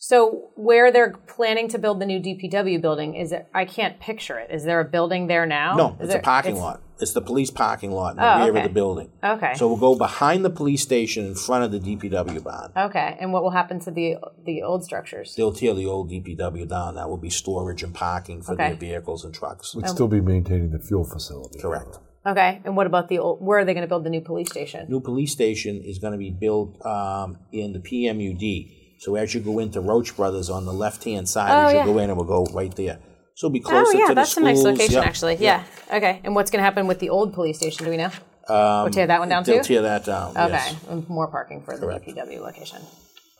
So 0.00 0.50
where 0.54 0.92
they're 0.92 1.14
planning 1.26 1.66
to 1.68 1.78
build 1.78 2.00
the 2.00 2.06
new 2.06 2.20
DPW 2.20 2.80
building 2.80 3.16
is 3.16 3.32
it? 3.32 3.48
I 3.52 3.64
can't 3.64 3.98
picture 3.98 4.38
it. 4.38 4.50
Is 4.52 4.62
there 4.62 4.78
a 4.80 4.84
building 4.84 5.26
there 5.26 5.44
now? 5.44 5.74
No, 5.76 5.88
Is 5.88 5.94
it's 6.02 6.08
there- 6.10 6.20
a 6.20 6.22
parking 6.22 6.52
it's- 6.52 6.62
lot. 6.64 6.80
It's 7.00 7.12
the 7.12 7.20
police 7.20 7.50
parking 7.52 7.92
lot 7.92 8.12
in 8.12 8.16
the 8.16 8.22
Oh, 8.34 8.38
rear 8.42 8.50
okay. 8.50 8.58
of 8.58 8.64
the 8.64 8.74
building. 8.74 9.10
Okay. 9.22 9.54
So 9.54 9.68
we'll 9.68 9.76
go 9.76 9.94
behind 9.96 10.44
the 10.44 10.50
police 10.50 10.82
station 10.82 11.26
in 11.26 11.34
front 11.36 11.62
of 11.64 11.70
the 11.72 11.78
DPW 11.78 12.40
barn. 12.40 12.72
okay. 12.76 13.16
And 13.20 13.32
what 13.32 13.42
will 13.44 13.50
happen 13.50 13.78
to 13.80 13.90
the 13.90 14.16
the 14.44 14.62
old 14.62 14.84
structures? 14.84 15.34
They'll 15.36 15.52
tear 15.52 15.74
the 15.74 15.86
old 15.86 16.10
DPW 16.10 16.64
down. 16.66 16.94
That 16.96 17.08
will 17.08 17.16
be 17.16 17.30
storage 17.30 17.82
and 17.84 17.94
parking 17.94 18.42
for 18.42 18.52
Okay. 18.54 18.68
their 18.68 18.76
vehicles 18.76 19.24
and 19.24 19.32
trucks. 19.34 19.74
We'd 19.76 19.88
still 19.88 20.08
be 20.08 20.20
maintaining 20.20 20.70
the 20.70 20.80
fuel 20.80 21.04
facility. 21.04 21.60
Correct. 21.60 21.98
Okay. 22.26 22.60
And 22.64 22.76
what 22.76 22.86
about 22.88 23.08
the 23.08 23.18
old? 23.18 23.40
Where 23.44 23.58
are 23.60 23.64
they 23.64 23.74
going 23.74 23.82
to 23.86 23.88
build 23.88 24.02
the 24.04 24.10
new 24.10 24.20
police 24.20 24.50
station? 24.50 24.86
New 24.88 25.00
police 25.00 25.30
station 25.32 25.80
is 25.80 25.98
going 26.00 26.12
to 26.12 26.18
be 26.18 26.30
built 26.30 26.84
um, 26.84 27.38
in 27.52 27.72
the 27.74 27.78
PMUD. 27.80 28.72
So 28.98 29.14
as 29.16 29.32
you 29.34 29.40
go 29.40 29.58
into 29.60 29.80
Roche 29.80 30.12
Brothers 30.12 30.50
on 30.50 30.64
the 30.64 30.72
left-hand 30.72 31.28
side, 31.28 31.50
Oh, 31.50 31.66
as 31.68 31.72
you 31.72 31.78
yeah. 31.78 31.84
go 31.86 31.98
in, 31.98 32.10
it 32.10 32.16
will 32.16 32.24
go 32.24 32.44
right 32.52 32.74
there. 32.74 32.98
So 33.34 33.46
it'll 33.46 33.52
be 33.54 33.62
Oh 33.64 33.68
closer 33.68 33.96
yeah, 33.96 34.08
to 34.08 34.14
the 34.14 34.24
schools. 34.24 34.44
Oh 34.44 34.48
yeah, 34.48 34.54
that's 34.54 34.64
a 34.64 34.64
nice 34.64 34.64
location 34.64 34.94
Yep. 34.96 35.06
actually. 35.06 35.36
Yeah. 35.36 35.62
Okay. 35.92 36.20
And 36.24 36.34
what's 36.34 36.50
going 36.50 36.58
to 36.58 36.64
happen 36.64 36.86
with 36.88 36.98
the 36.98 37.10
old 37.10 37.32
police 37.32 37.56
station? 37.58 37.84
Do 37.84 37.90
we 37.90 37.96
know? 37.96 38.10
we'll 38.48 38.90
tear 38.90 39.06
that 39.06 39.20
one 39.20 39.28
down 39.28 39.38
Um, 39.40 39.44
too. 39.44 39.60
tear 39.62 39.82
that 39.82 40.04
down. 40.06 40.30
Okay, 40.30 40.48
yes. 40.50 40.74
more 41.08 41.28
parking 41.28 41.62
for 41.62 41.76
the 41.76 41.86
Correct. 41.86 42.06
DPW 42.08 42.40
location. 42.40 42.80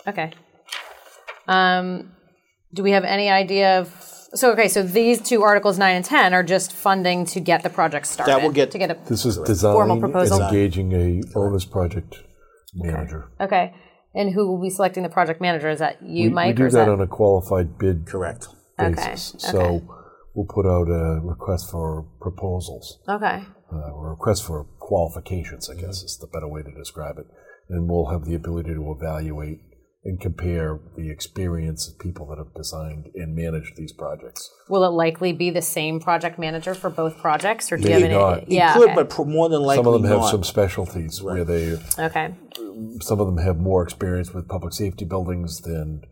Okay. 0.07 0.33
Um, 1.47 2.13
do 2.75 2.83
we 2.83 2.91
have 2.93 3.05
any 3.05 3.29
idea 3.31 3.81
of? 3.81 3.89
So 4.35 4.53
okay, 4.53 4.69
so 4.69 4.83
these 4.83 5.23
two 5.23 5.43
articles 5.43 5.79
nine 5.79 5.97
and 5.97 6.05
ten 6.05 6.35
are 6.35 6.43
just 6.43 6.73
funding 6.73 7.25
to 7.27 7.41
get 7.41 7.63
the 7.63 7.71
project 7.71 8.07
started. 8.07 8.31
That 8.33 8.43
will 8.43 8.51
get- 8.53 8.71
to 8.73 8.79
get 8.79 8.91
a 8.91 8.99
This 9.09 9.25
is 9.25 9.39
design 9.39 9.73
Formal 9.73 9.99
proposal. 9.99 10.43
and 10.43 10.55
engaging 10.55 10.93
a 10.93 11.23
owner's 11.35 11.65
project 11.65 12.19
manager. 12.75 13.31
okay. 13.41 13.73
And 14.15 14.33
who 14.33 14.49
will 14.49 14.61
be 14.61 14.71
selecting 14.71 15.03
the 15.03 15.09
project 15.09 15.41
manager? 15.41 15.69
Is 15.69 15.79
that 15.81 16.03
you, 16.03 16.29
we, 16.29 16.35
Mike? 16.35 16.47
we 16.49 16.53
do 16.55 16.65
or 16.65 16.71
that, 16.71 16.87
that 16.87 16.91
on 16.91 17.01
a 17.01 17.07
qualified 17.07 17.79
bid 17.79 18.07
Correct. 18.07 18.49
Basis. 18.79 19.35
okay. 19.45 19.53
So 19.53 19.83
we'll 20.35 20.47
put 20.47 20.67
out 20.67 20.89
a 20.89 21.21
request 21.23 21.71
for 21.71 22.07
proposals, 22.21 23.01
okay? 23.09 23.45
uh, 23.73 23.91
or 23.91 24.09
a 24.09 24.11
request 24.11 24.45
for 24.45 24.65
qualifications, 24.79 25.69
I 25.69 25.75
guess 25.75 26.03
is 26.03 26.17
the 26.19 26.27
better 26.27 26.49
way 26.49 26.63
to 26.63 26.71
describe 26.73 27.19
it. 27.19 27.27
And 27.69 27.89
we'll 27.89 28.07
have 28.07 28.25
the 28.25 28.35
ability 28.35 28.73
to 28.75 28.93
evaluate 28.93 29.61
and 30.05 30.21
compare 30.21 30.79
the 30.97 31.11
experience 31.11 31.89
of 31.89 31.99
people 31.99 32.27
that 32.29 32.39
have 32.39 32.55
designed 32.55 33.09
and 33.15 33.35
managed 33.35 33.77
these 33.77 33.93
projects. 33.93 34.49
Will 34.69 34.85
it 34.85 34.91
likely 34.91 35.33
be 35.33 35.51
the 35.51 35.61
same 35.63 35.99
project 36.01 36.39
manager 36.39 36.73
for 36.75 36.89
both 36.89 37.19
projects, 37.19 37.73
or 37.73 37.77
do 37.77 37.83
you 37.83 37.89
Maybe 37.91 38.03
have 38.03 38.11
any? 38.11 38.15
not. 38.19 38.43
It 38.45 38.49
Yeah. 38.53 38.75
Could, 38.75 38.91
okay. 38.91 38.95
but 39.09 39.27
more 39.27 39.49
than 39.49 39.61
likely 39.63 39.85
Some 39.85 39.93
of 39.95 40.01
them 40.01 40.11
have 40.11 40.21
not. 40.21 40.31
some 40.31 40.45
specialties 40.45 41.21
where 41.21 41.45
they, 41.45 41.77
okay. 41.99 42.35
some 43.01 43.21
of 43.21 43.27
them 43.27 43.39
have 43.39 43.59
more 43.59 43.83
experience 43.83 44.33
with 44.33 44.49
public 44.49 44.73
safety 44.73 45.05
buildings 45.05 45.61
than, 45.63 46.03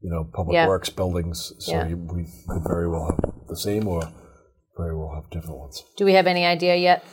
you 0.00 0.10
know, 0.10 0.24
public 0.34 0.54
Yeah. 0.54 0.66
works 0.66 0.90
buildings. 0.90 1.52
So 1.60 1.72
Yeah. 1.72 1.86
you, 1.88 1.96
we 1.98 2.26
could 2.48 2.64
very 2.66 2.88
well 2.88 3.06
have 3.06 3.32
the 3.48 3.56
same 3.56 3.86
or 3.86 4.02
very 4.76 4.94
well 4.96 5.12
have 5.14 5.30
different 5.30 5.58
ones. 5.60 5.84
Do 5.96 6.04
we 6.04 6.14
have 6.14 6.26
any 6.26 6.44
idea 6.44 6.74
yet? 6.76 7.04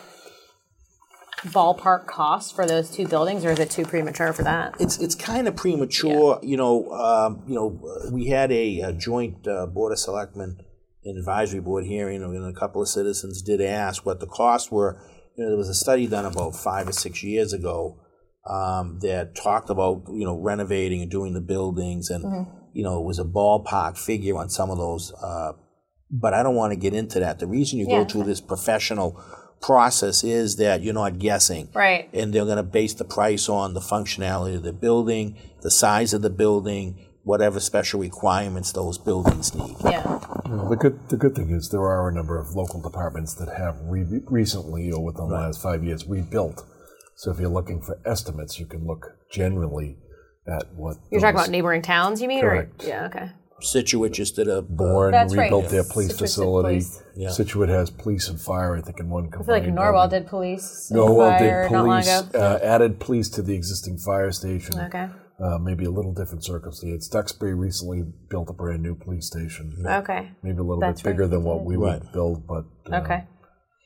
Ballpark 1.45 2.05
cost 2.07 2.55
for 2.55 2.65
those 2.65 2.89
two 2.89 3.07
buildings, 3.07 3.43
or 3.43 3.51
is 3.51 3.59
it 3.59 3.69
too 3.69 3.85
premature 3.85 4.31
for 4.33 4.43
that? 4.43 4.75
it's 4.79 4.97
it's 4.99 5.15
kind 5.15 5.47
of 5.47 5.55
premature. 5.55 6.39
You 6.41 6.57
know, 6.57 6.91
um, 6.91 7.43
you 7.47 7.55
know, 7.55 7.79
we 8.11 8.27
had 8.27 8.51
a, 8.51 8.79
a 8.81 8.93
joint 8.93 9.47
uh, 9.47 9.65
board 9.65 9.91
of 9.91 9.99
selectmen 9.99 10.57
and 11.03 11.17
advisory 11.17 11.59
board 11.59 11.85
hearing, 11.85 12.23
and 12.23 12.45
a 12.45 12.57
couple 12.57 12.81
of 12.81 12.87
citizens 12.87 13.41
did 13.41 13.61
ask 13.61 14.05
what 14.05 14.19
the 14.19 14.27
costs 14.27 14.71
were. 14.71 14.99
You 15.35 15.43
know, 15.43 15.49
there 15.49 15.57
was 15.57 15.69
a 15.69 15.73
study 15.73 16.07
done 16.07 16.25
about 16.25 16.55
five 16.55 16.87
or 16.87 16.93
six 16.93 17.23
years 17.23 17.53
ago 17.53 17.99
um, 18.49 18.99
that 19.01 19.35
talked 19.35 19.69
about 19.69 20.03
you 20.09 20.25
know 20.25 20.39
renovating 20.39 21.01
and 21.01 21.11
doing 21.11 21.33
the 21.33 21.41
buildings, 21.41 22.09
and 22.09 22.47
you 22.73 22.83
know 22.83 23.01
it 23.01 23.05
was 23.05 23.19
a 23.19 23.25
ballpark 23.25 23.97
figure 23.97 24.37
on 24.37 24.49
some 24.49 24.69
of 24.69 24.77
those. 24.77 25.11
Uh, 25.21 25.53
but 26.09 26.33
I 26.33 26.43
don't 26.43 26.55
want 26.55 26.71
to 26.71 26.77
get 26.77 26.93
into 26.93 27.19
that. 27.19 27.39
The 27.39 27.47
reason 27.47 27.79
you 27.79 27.87
Yeah. 27.89 28.03
go 28.03 28.05
through 28.05 28.23
this 28.23 28.39
professional 28.39 29.19
process 29.63 30.23
is 30.23 30.57
that 30.57 30.83
you're 30.83 30.93
not 30.93 31.17
guessing 31.17 31.69
Right. 31.73 32.09
and 32.13 32.31
they're 32.33 32.45
going 32.45 32.57
to 32.57 32.63
base 32.63 32.93
the 32.93 33.05
price 33.05 33.49
on 33.49 33.73
the 33.73 33.79
functionality 33.79 34.55
of 34.57 34.63
the 34.63 34.73
building, 34.73 35.35
the 35.61 35.71
size 35.71 36.13
of 36.13 36.21
the 36.21 36.29
building, 36.29 36.99
whatever 37.23 37.59
special 37.61 37.99
requirements 38.01 38.73
those 38.73 38.97
buildings 38.97 39.55
need. 39.55 39.75
Yeah. 39.83 40.19
Well, 40.45 40.69
the 40.69 40.75
good 40.75 40.99
the 41.09 41.17
good 41.17 41.35
thing 41.35 41.49
is 41.49 41.69
there 41.69 41.81
are 41.81 42.09
a 42.09 42.13
number 42.13 42.37
of 42.37 42.49
local 42.53 42.81
departments 42.81 43.33
that 43.35 43.47
have 43.57 43.77
re- 43.85 44.21
recently 44.25 44.91
or 44.91 45.01
within 45.03 45.29
the 45.29 45.33
last 45.35 45.61
five 45.63 45.83
years 45.83 46.05
rebuilt. 46.05 46.65
So 47.15 47.31
if 47.31 47.39
you're 47.39 47.49
looking 47.49 47.81
for 47.81 47.97
estimates, 48.05 48.59
you 48.59 48.65
can 48.65 48.85
look 48.85 49.15
generally 49.31 49.97
at 50.45 50.73
what 50.75 50.97
You're 51.09 51.21
talking 51.21 51.35
about 51.35 51.49
neighboring 51.49 51.81
towns, 51.81 52.21
you 52.21 52.27
mean? 52.27 52.41
Correct. 52.41 52.83
Or, 52.83 52.87
yeah. 52.87 53.05
Okay. 53.05 53.29
Scituate 53.63 54.13
just 54.13 54.35
did 54.35 54.47
a 54.47 54.61
Bourne 54.61 55.11
That's 55.11 55.35
right. 55.35 55.43
rebuilt 55.51 55.69
their 55.69 55.83
police 55.83 56.09
Scituate 56.09 56.19
did 56.19 56.25
facility. 56.27 56.67
police. 56.67 57.03
Yeah. 57.15 57.29
Scituate 57.29 57.69
has 57.69 57.89
police 57.89 58.27
and 58.29 58.39
fire, 58.39 58.75
I 58.75 58.81
think, 58.81 58.99
in 58.99 59.09
one 59.09 59.27
I 59.27 59.37
feel 59.43 59.45
like 59.47 59.63
combined 59.63 59.77
Norwell 59.95 60.09
did 60.09 60.27
police. 60.27 60.89
and 60.91 60.99
Norwell 60.99 61.37
fire 61.37 61.63
did 61.63 61.71
not 61.71 61.85
long 61.85 62.01
police, 62.03 62.19
ago. 62.21 62.39
uh, 62.39 62.59
added 62.63 62.99
police 62.99 63.29
to 63.29 63.41
the 63.41 63.53
existing 63.53 63.97
fire 63.97 64.31
station. 64.31 64.79
Okay. 64.79 65.07
Uh, 65.39 65.57
maybe 65.57 65.85
a 65.85 65.89
little 65.89 66.13
different 66.13 66.43
circumstance. 66.43 67.07
Duxbury 67.07 67.53
recently 67.55 68.03
built 68.29 68.49
a 68.49 68.53
brand 68.53 68.83
new 68.83 68.95
police 68.95 69.25
station. 69.27 69.73
Okay. 69.85 70.31
Maybe 70.43 70.59
a 70.59 70.63
little 70.63 70.79
That's 70.79 71.01
bit 71.01 71.11
bigger 71.11 71.23
right, 71.23 71.31
than 71.31 71.43
what 71.43 71.59
did. 71.59 71.67
we 71.67 71.75
Right. 71.75 71.99
would 72.01 72.11
build, 72.13 72.45
but 72.47 72.65
uh, 72.91 72.97
Okay. 73.01 73.23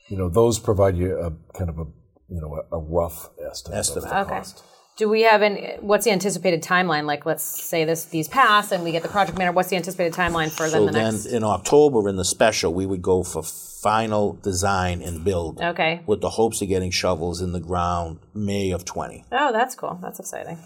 you 0.08 0.16
know 0.18 0.28
those 0.28 0.58
provide 0.58 0.96
you 0.96 1.18
a 1.18 1.32
kind 1.56 1.70
of 1.70 1.78
a 1.78 1.86
you 2.28 2.40
know 2.40 2.54
a, 2.70 2.76
a 2.76 2.78
rough 2.78 3.30
estimate. 3.50 3.78
Estimate. 3.78 4.04
Of 4.04 4.10
the 4.10 4.20
Okay. 4.20 4.38
cost. 4.40 4.62
Do 4.98 5.08
we 5.08 5.22
have 5.22 5.42
any? 5.42 5.76
What's 5.80 6.04
the 6.04 6.10
anticipated 6.10 6.62
timeline? 6.62 7.04
Like, 7.06 7.24
let's 7.24 7.44
say 7.44 7.84
this 7.84 8.04
these 8.06 8.26
pass 8.28 8.72
and 8.72 8.82
we 8.84 8.90
get 8.92 9.02
the 9.02 9.08
project 9.08 9.38
manager. 9.38 9.54
What's 9.54 9.68
the 9.70 9.76
anticipated 9.76 10.12
timeline 10.12 10.50
for 10.50 10.66
So 10.68 10.84
then 10.84 10.86
the 10.86 10.92
then 10.92 11.12
next? 11.14 11.26
in 11.26 11.44
October 11.44 12.08
in 12.08 12.16
the 12.16 12.24
special, 12.24 12.74
we 12.74 12.84
would 12.84 13.00
go 13.00 13.22
for 13.22 13.42
final 13.44 14.32
design 14.42 15.00
and 15.00 15.22
build 15.24 15.60
Okay. 15.62 16.00
with 16.06 16.20
the 16.20 16.30
hopes 16.30 16.60
of 16.62 16.68
getting 16.68 16.90
shovels 16.90 17.40
in 17.40 17.52
the 17.52 17.60
ground 17.60 18.18
May 18.34 18.72
of 18.72 18.84
20. 18.84 19.24
Oh, 19.30 19.52
that's 19.52 19.76
cool. 19.76 19.98
That's 20.02 20.18
exciting. 20.18 20.58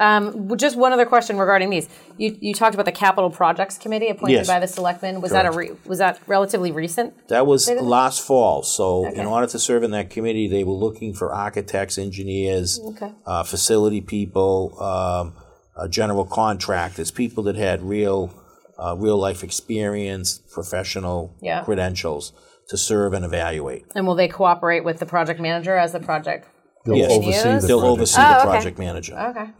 Um, 0.00 0.56
just 0.56 0.76
one 0.76 0.92
other 0.92 1.04
question 1.04 1.36
regarding 1.36 1.68
these. 1.70 1.88
You, 2.16 2.36
you 2.40 2.54
talked 2.54 2.74
about 2.74 2.86
the 2.86 2.92
capital 2.92 3.30
projects 3.30 3.76
committee 3.76 4.08
appointed 4.08 4.32
Yes. 4.34 4.46
by 4.48 4.58
the 4.58 4.66
selectmen. 4.66 5.20
Was 5.20 5.30
that 5.32 5.44
a 5.46 5.50
re, 5.52 5.72
was 5.84 5.98
that 5.98 6.18
relatively 6.26 6.72
recent? 6.72 7.28
That 7.28 7.46
was 7.46 7.68
last 7.70 8.22
fall. 8.22 8.62
So 8.62 9.06
Okay. 9.06 9.20
in 9.20 9.26
order 9.26 9.46
to 9.46 9.58
serve 9.58 9.82
in 9.82 9.90
that 9.92 10.08
committee, 10.08 10.48
they 10.48 10.64
were 10.64 10.72
looking 10.72 11.12
for 11.12 11.32
architects, 11.34 11.98
engineers, 11.98 12.80
Okay. 12.82 13.12
uh, 13.26 13.42
facility 13.44 14.00
people, 14.00 14.74
um, 14.82 15.34
uh, 15.76 15.86
general 15.86 16.24
contractors, 16.24 17.10
people 17.10 17.42
that 17.44 17.56
had 17.56 17.82
real, 17.82 18.30
uh, 18.78 18.96
real 18.98 19.18
life 19.18 19.44
experience, 19.44 20.38
professional 20.52 21.34
Yeah. 21.42 21.62
credentials 21.62 22.32
to 22.68 22.78
serve 22.78 23.12
and 23.12 23.24
evaluate. 23.24 23.84
And 23.94 24.06
will 24.06 24.14
they 24.14 24.28
cooperate 24.28 24.82
with 24.84 24.98
the 24.98 25.06
project 25.06 25.40
manager 25.40 25.76
as 25.76 25.92
the 25.92 26.00
project? 26.00 26.46
They'll 26.86 26.96
Yes. 26.96 27.10
oversee 27.12 27.60
the 27.60 27.66
They'll 27.66 27.78
project. 27.80 27.92
oversee 27.98 28.20
Oh, 28.22 28.28
the 28.28 28.36
okay. 28.38 28.44
project 28.46 28.78
manager, 28.78 29.14
Okay. 29.18 29.50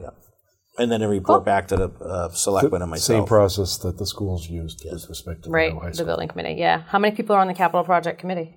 And 0.79 0.91
then 0.91 1.01
they 1.01 1.07
report 1.07 1.45
back 1.45 1.69
to 1.69 1.77
the 1.77 1.89
uh, 2.05 2.29
selectmen 2.31 2.83
and 2.83 2.91
Same 3.01 3.17
myself. 3.19 3.29
process 3.29 3.79
that 3.79 3.99
the 3.99 4.07
schools 4.07 4.49
used 4.49 4.83
with 4.91 5.07
respect 5.09 5.45
to 5.45 5.51
Right. 5.51 5.71
the 5.71 5.75
new 5.75 5.81
high 5.81 5.89
The 5.89 5.95
school. 5.95 6.07
building 6.07 6.29
committee. 6.29 6.55
Yeah. 6.59 6.83
How 6.89 6.99
many 6.99 7.15
people 7.15 7.35
are 7.37 7.41
on 7.41 7.49
the 7.49 7.55
capital 7.55 7.85
project 7.85 8.19
committee? 8.21 8.57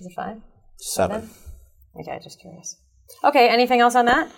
Is 0.00 0.06
it 0.06 0.12
five? 0.16 0.38
Seven. 0.78 1.30
Okay. 2.00 2.18
Just 2.22 2.40
curious. 2.40 2.76
Okay. 3.22 3.48
Anything 3.48 3.80
else 3.80 3.94
on 3.94 4.06
that? 4.06 4.30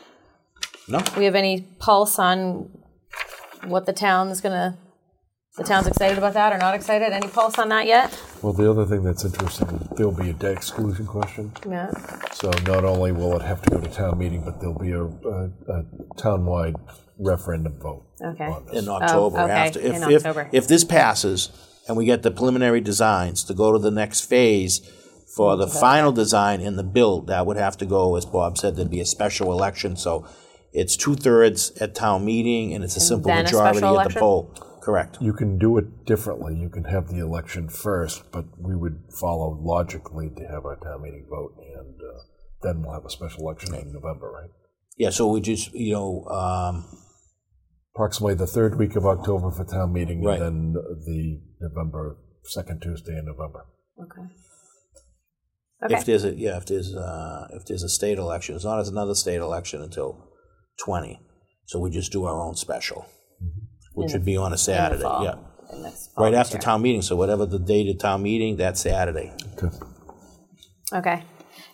No, 0.88 1.00
we 1.16 1.24
have 1.24 1.34
any 1.34 1.62
pulse 1.80 2.18
on 2.18 2.70
what 3.66 3.86
the 3.86 3.92
town's 3.92 4.40
gonna 4.40 4.78
the 5.56 5.64
town's 5.64 5.86
excited 5.86 6.18
about 6.18 6.34
that 6.34 6.52
or 6.52 6.58
not 6.58 6.74
excited 6.74 7.12
any 7.12 7.26
pulse 7.26 7.58
on 7.58 7.70
that 7.70 7.86
yet 7.86 8.12
Well, 8.46 8.52
the 8.52 8.70
other 8.70 8.86
thing 8.86 9.02
that's 9.02 9.24
interesting, 9.24 9.88
there'll 9.96 10.12
be 10.12 10.30
a 10.30 10.32
debt 10.32 10.52
exclusion 10.52 11.04
question. 11.04 11.50
yeah 11.68 11.90
So 12.30 12.52
not 12.64 12.84
only 12.84 13.10
will 13.10 13.34
it 13.34 13.42
have 13.42 13.60
to 13.62 13.70
go 13.70 13.80
to 13.80 13.90
town 13.90 14.18
meeting, 14.18 14.42
but 14.44 14.60
there'll 14.60 14.78
be 14.78 14.92
a, 14.92 15.02
a, 15.02 15.50
a 15.68 15.84
town-wide 16.16 16.76
referendum 17.18 17.76
vote. 17.80 18.06
okay 18.22 18.44
on 18.44 18.66
this. 18.66 18.80
in 18.84 18.88
oh, 18.88 18.92
October. 18.92 19.40
Oh, 19.40 19.44
okay, 19.46 19.52
After, 19.52 19.80
if, 19.80 19.96
in 19.96 20.02
if, 20.04 20.24
October. 20.24 20.48
if 20.52 20.68
this 20.68 20.84
passes 20.84 21.50
and 21.88 21.96
we 21.96 22.04
get 22.04 22.22
the 22.22 22.30
preliminary 22.30 22.80
designs 22.80 23.42
to 23.42 23.52
go 23.52 23.72
to 23.72 23.80
the 23.80 23.90
next 23.90 24.20
phase 24.20 24.78
for 25.34 25.56
the 25.56 25.66
final 25.66 26.12
design 26.12 26.60
in 26.60 26.76
the 26.76 26.84
build, 26.84 27.26
that 27.26 27.46
would 27.46 27.56
have 27.56 27.76
to 27.78 27.84
go, 27.84 28.14
as 28.14 28.24
Bob 28.24 28.58
said, 28.58 28.76
there'd 28.76 28.88
be 28.88 29.00
a 29.00 29.06
special 29.06 29.50
election. 29.50 29.96
So 29.96 30.24
it's 30.72 30.96
two 30.96 31.16
thirds 31.16 31.72
at 31.80 31.96
town 31.96 32.24
meeting 32.24 32.74
and 32.74 32.84
it's 32.84 32.96
a 32.96 33.00
simple 33.00 33.28
then 33.28 33.40
a 33.40 33.42
majority 33.42 33.78
special 33.78 33.88
at 33.88 33.90
the 33.90 34.00
election? 34.02 34.20
poll. 34.20 34.75
Correct. 34.86 35.18
You 35.20 35.32
can 35.32 35.58
do 35.58 35.76
it 35.78 36.06
differently. 36.06 36.54
You 36.54 36.68
can 36.68 36.84
have 36.84 37.08
the 37.08 37.18
election 37.18 37.68
first, 37.68 38.22
but 38.30 38.44
we 38.56 38.76
would 38.76 39.02
follow 39.20 39.58
logically 39.60 40.30
to 40.36 40.44
have 40.46 40.64
our 40.64 40.76
town 40.76 41.02
meeting 41.02 41.26
vote, 41.28 41.56
and 41.58 41.96
uh, 41.96 42.20
then 42.62 42.82
we'll 42.82 42.94
have 42.94 43.04
a 43.04 43.10
special 43.10 43.40
election 43.40 43.74
in 43.74 43.92
November, 43.92 44.30
right? 44.30 44.50
Yeah, 44.96 45.10
so 45.10 45.26
we 45.26 45.40
just, 45.40 45.74
you 45.74 45.92
know, 45.92 46.24
um, 46.26 46.86
Approximately 47.96 48.34
the 48.34 48.46
third 48.46 48.78
week 48.78 48.94
of 48.94 49.06
October 49.06 49.50
for 49.50 49.64
town 49.64 49.92
meeting, 49.92 50.22
Right. 50.22 50.40
and 50.40 50.76
then 50.76 50.82
the 51.06 51.40
November 51.60 52.18
second 52.44 52.80
Tuesday 52.82 53.18
in 53.18 53.24
November. 53.24 53.66
okay 54.00 54.20
okay 55.82 55.94
if 55.94 56.04
there's 56.04 56.24
a, 56.24 56.34
yeah, 56.34 56.58
if 56.58 56.66
there's, 56.66 56.94
uh, 56.94 57.48
if 57.54 57.64
there's 57.66 57.82
a 57.82 57.88
state 57.88 58.18
election, 58.18 58.54
it's 58.54 58.64
not 58.66 58.78
as 58.78 58.88
another 58.88 59.14
state 59.16 59.40
election 59.40 59.82
until 59.82 60.28
20. 60.84 61.18
So 61.64 61.80
we 61.80 61.90
just 61.90 62.12
do 62.12 62.24
our 62.24 62.40
own 62.40 62.54
special, 62.54 63.06
which 63.96 64.12
would 64.12 64.24
be 64.24 64.36
on 64.36 64.52
a 64.52 64.58
Saturday. 64.58 65.02
fall. 65.02 65.24
Yeah. 65.24 65.34
And 65.70 65.84
that's 65.84 66.06
fall 66.08 66.24
Right 66.24 66.30
this 66.30 66.40
after 66.40 66.54
year. 66.56 66.60
town 66.62 66.82
meeting, 66.82 67.02
so 67.02 67.16
whatever 67.16 67.44
the 67.46 67.58
date 67.58 67.88
of 67.88 67.98
town 67.98 68.22
meeting, 68.22 68.56
that's 68.56 68.80
Saturday. 68.80 69.32
Okay. 69.62 69.76
okay 70.92 71.22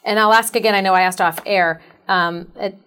and 0.05 0.19
i'll 0.19 0.33
ask 0.33 0.57
again 0.57 0.75
i 0.75 0.81
know 0.81 0.95
i 0.95 1.03
asked 1.03 1.21
off 1.21 1.39
air 1.47 1.81
um, 2.09 2.51
ad- 2.59 2.79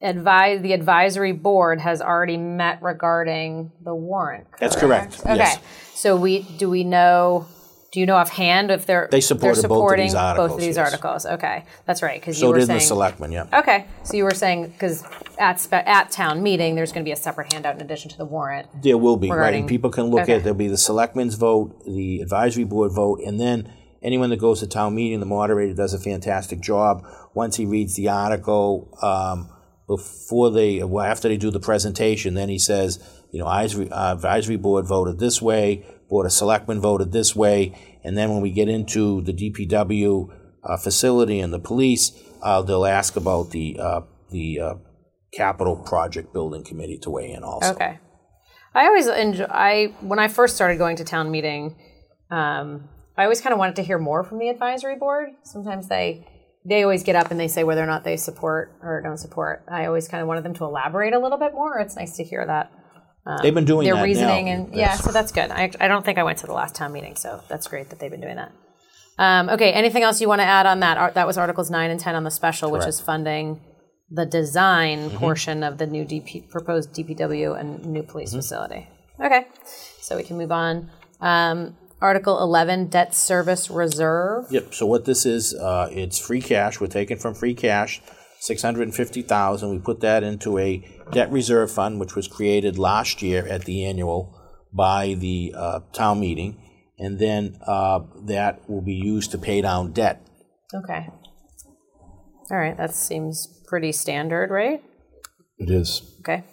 advise 0.00 0.62
the 0.62 0.72
advisory 0.72 1.32
board 1.32 1.78
has 1.80 2.00
already 2.00 2.36
met 2.36 2.80
regarding 2.82 3.70
the 3.84 3.94
warrant 3.94 4.46
That's 4.58 4.74
correct, 4.76 5.20
okay 5.20 5.36
yes. 5.36 5.58
so 5.94 6.16
we 6.16 6.42
do 6.42 6.70
we 6.70 6.84
know 6.84 7.46
do 7.90 8.00
you 8.00 8.06
know 8.06 8.16
offhand 8.16 8.70
if 8.70 8.86
they're 8.86 9.08
They 9.10 9.20
supported 9.20 9.62
they're 9.62 9.68
both 9.68 9.76
of 9.76 9.78
supporting 9.78 10.06
these 10.06 10.14
both 10.14 10.52
of 10.52 10.60
these 10.60 10.76
yes. 10.76 10.78
articles 10.78 11.26
okay 11.26 11.64
that's 11.86 12.02
right 12.02 12.20
because 12.20 12.36
you 12.38 12.46
So 12.46 12.50
were 12.50 12.58
did 12.58 12.66
saying 12.66 12.78
the 12.80 12.84
selectmen, 12.84 13.32
yeah. 13.32 13.46
Okay, 13.52 13.86
so 14.04 14.16
you 14.16 14.24
were 14.24 14.34
saying 14.34 14.68
because 14.68 15.04
at 15.38 15.60
spe- 15.60 15.72
at 15.74 16.10
town 16.10 16.42
meeting, 16.42 16.74
there's 16.74 16.92
going 16.92 17.04
to 17.04 17.08
be 17.08 17.12
a 17.12 17.16
separate 17.16 17.52
handout 17.52 17.76
in 17.76 17.80
addition 17.80 18.10
to 18.10 18.18
the 18.18 18.24
warrant. 18.24 18.68
There 18.82 18.98
will 18.98 19.16
be, 19.16 19.30
right? 19.30 19.54
And 19.54 19.68
people 19.68 19.90
can 19.90 20.04
look 20.04 20.22
okay. 20.22 20.34
at, 20.34 20.44
there'll 20.44 20.58
be 20.58 20.68
the 20.68 20.78
selectmen's 20.78 21.34
vote, 21.34 21.84
the 21.84 22.20
advisory 22.20 22.64
board 22.64 22.92
vote, 22.92 23.20
and 23.24 23.40
then 23.40 23.72
anyone 24.02 24.30
that 24.30 24.38
goes 24.38 24.60
to 24.60 24.66
town 24.66 24.94
meeting, 24.94 25.20
the 25.20 25.26
moderator 25.26 25.74
does 25.74 25.94
a 25.94 25.98
fantastic 25.98 26.60
job. 26.60 27.06
Once 27.34 27.56
he 27.56 27.66
reads 27.66 27.94
the 27.96 28.08
article, 28.08 28.96
um, 29.02 29.50
before 29.86 30.50
they, 30.50 30.82
well, 30.82 31.04
after 31.04 31.28
they 31.28 31.36
do 31.36 31.50
the 31.50 31.60
presentation, 31.60 32.34
then 32.34 32.48
he 32.48 32.58
says, 32.58 33.02
you 33.30 33.38
know, 33.38 33.46
advisory, 33.46 33.90
uh, 33.90 34.12
advisory 34.12 34.56
board 34.56 34.86
voted 34.86 35.18
this 35.18 35.40
way, 35.40 35.86
board 36.08 36.26
of 36.26 36.32
selectmen 36.32 36.80
voted 36.80 37.12
this 37.12 37.36
way, 37.36 38.00
and 38.04 38.16
then 38.16 38.30
when 38.30 38.40
we 38.40 38.50
get 38.50 38.68
into 38.68 39.20
the 39.22 39.32
DPW 39.32 40.28
uh, 40.64 40.76
facility 40.76 41.40
and 41.40 41.52
the 41.52 41.58
police, 41.58 42.12
uh, 42.42 42.62
they'll 42.62 42.86
ask 42.86 43.16
about 43.16 43.50
the 43.50 43.78
uh, 43.80 44.00
the 44.30 44.60
uh, 44.60 44.74
capital 45.32 45.76
project 45.76 46.32
building 46.32 46.64
committee 46.64 46.98
to 46.98 47.10
weigh 47.10 47.30
in 47.32 47.42
also. 47.42 47.72
Okay, 47.72 47.98
I 48.74 48.86
always 48.86 49.06
enjoy. 49.06 49.46
I 49.48 49.94
when 50.00 50.18
I 50.18 50.28
first 50.28 50.54
started 50.54 50.78
going 50.78 50.96
to 50.96 51.04
town 51.04 51.30
meeting, 51.30 51.76
um, 52.30 52.88
I 53.16 53.24
always 53.24 53.40
kind 53.40 53.52
of 53.52 53.58
wanted 53.58 53.76
to 53.76 53.82
hear 53.82 53.98
more 53.98 54.24
from 54.24 54.38
the 54.38 54.48
advisory 54.48 54.96
board. 54.96 55.30
Sometimes 55.44 55.88
they 55.88 56.26
they 56.64 56.82
always 56.82 57.02
get 57.02 57.16
up 57.16 57.30
and 57.30 57.40
they 57.40 57.48
say 57.48 57.64
whether 57.64 57.82
or 57.82 57.86
not 57.86 58.04
they 58.04 58.16
support 58.16 58.78
or 58.82 59.00
don't 59.02 59.18
support. 59.18 59.64
I 59.70 59.86
always 59.86 60.08
kind 60.08 60.22
of 60.22 60.28
wanted 60.28 60.44
them 60.44 60.54
to 60.54 60.64
elaborate 60.64 61.14
a 61.14 61.18
little 61.18 61.38
bit 61.38 61.52
more. 61.52 61.78
It's 61.78 61.96
nice 61.96 62.16
to 62.16 62.24
hear 62.24 62.44
that 62.46 62.70
They've 63.42 63.54
been 63.54 63.64
doing 63.64 63.84
their 63.84 63.96
that 63.96 64.02
reasoning 64.04 64.46
now. 64.46 64.52
and 64.52 64.74
yeah, 64.74 64.94
so 64.94 65.12
that's 65.12 65.32
good. 65.32 65.50
I, 65.50 65.70
I 65.80 65.88
don't 65.88 66.04
think 66.04 66.18
I 66.18 66.22
went 66.22 66.38
to 66.38 66.46
the 66.46 66.52
last 66.54 66.74
town 66.74 66.92
meeting, 66.92 67.16
so 67.16 67.42
that's 67.48 67.66
great 67.66 67.90
that 67.90 67.98
they've 67.98 68.10
been 68.10 68.20
doing 68.20 68.36
that. 68.36 68.52
Um, 69.18 69.48
okay, 69.50 69.72
anything 69.72 70.02
else 70.02 70.20
you 70.20 70.28
want 70.28 70.40
to 70.40 70.46
add 70.46 70.66
on 70.66 70.80
that? 70.80 70.96
Ar- 70.96 71.10
That 71.12 71.26
was 71.26 71.36
Articles 71.36 71.70
nine 71.70 71.90
and 71.90 71.98
ten 72.00 72.14
on 72.14 72.24
the 72.24 72.30
special, 72.30 72.70
which 72.70 72.86
is 72.86 73.00
funding 73.00 73.60
the 74.10 74.24
design 74.24 74.98
Mm-hmm. 75.10 75.18
portion 75.18 75.62
of 75.62 75.76
the 75.78 75.86
new 75.86 76.04
DP, 76.04 76.48
proposed 76.48 76.94
DPW 76.94 77.58
and 77.58 77.84
new 77.84 78.02
police 78.02 78.30
Mm-hmm. 78.30 78.38
facility. 78.38 78.88
Okay, 79.20 79.46
so 80.00 80.16
we 80.16 80.22
can 80.22 80.38
move 80.38 80.52
on. 80.52 80.90
Um, 81.20 81.76
Article 82.00 82.40
eleven, 82.40 82.86
debt 82.86 83.12
service 83.12 83.68
reserve. 83.68 84.46
Yep. 84.50 84.72
So 84.72 84.86
what 84.86 85.04
this 85.04 85.26
is, 85.26 85.52
uh, 85.52 85.88
it's 85.90 86.16
free 86.18 86.40
cash. 86.40 86.80
We're 86.80 86.86
taking 86.86 87.16
from 87.18 87.34
free 87.34 87.54
cash, 87.54 88.00
six 88.40 88.62
hundred 88.62 88.82
and 88.82 88.94
fifty 88.94 89.22
thousand. 89.22 89.70
We 89.70 89.78
put 89.78 90.00
that 90.00 90.22
into 90.22 90.58
a 90.58 90.82
debt 91.10 91.30
reserve 91.30 91.70
fund, 91.70 92.00
which 92.00 92.14
was 92.14 92.28
created 92.28 92.78
last 92.78 93.22
year 93.22 93.46
at 93.46 93.64
the 93.64 93.84
annual 93.84 94.38
by 94.72 95.14
the 95.14 95.54
uh, 95.56 95.80
town 95.92 96.20
meeting, 96.20 96.60
and 96.98 97.18
then 97.18 97.58
uh, 97.66 98.00
that 98.26 98.68
will 98.68 98.82
be 98.82 98.94
used 98.94 99.30
to 99.32 99.38
pay 99.38 99.60
down 99.60 99.92
debt. 99.92 100.26
Okay. 100.74 101.08
All 102.50 102.56
right, 102.56 102.76
that 102.76 102.94
seems 102.94 103.62
pretty 103.66 103.92
standard, 103.92 104.50
right? 104.50 104.82
It 105.58 105.70
is. 105.70 106.02
Okay. 106.20 106.44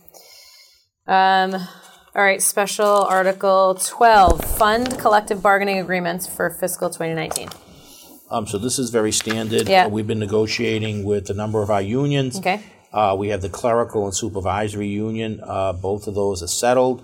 Um, 1.07 1.53
all 2.15 2.23
right, 2.23 2.41
special 2.41 3.03
article 3.03 3.75
12 3.75 4.43
fund 4.57 4.97
collective 4.99 5.41
bargaining 5.41 5.79
agreements 5.79 6.27
for 6.27 6.49
fiscal 6.49 6.89
2019. 6.89 7.49
Um, 8.29 8.47
so 8.47 8.57
this 8.57 8.79
is 8.79 8.89
very 8.89 9.11
standard. 9.11 9.67
Yeah. 9.69 9.87
We've 9.87 10.07
been 10.07 10.19
negotiating 10.19 11.03
with 11.03 11.29
a 11.29 11.33
number 11.33 11.61
of 11.61 11.69
our 11.69 11.81
unions. 11.81 12.37
Okay. 12.39 12.61
Uh, 12.91 13.15
we 13.17 13.29
have 13.29 13.41
the 13.41 13.49
clerical 13.49 14.05
and 14.05 14.15
supervisory 14.15 14.87
union. 14.87 15.41
Uh, 15.43 15.73
both 15.73 16.07
of 16.07 16.15
those 16.15 16.41
are 16.41 16.47
settled, 16.47 17.03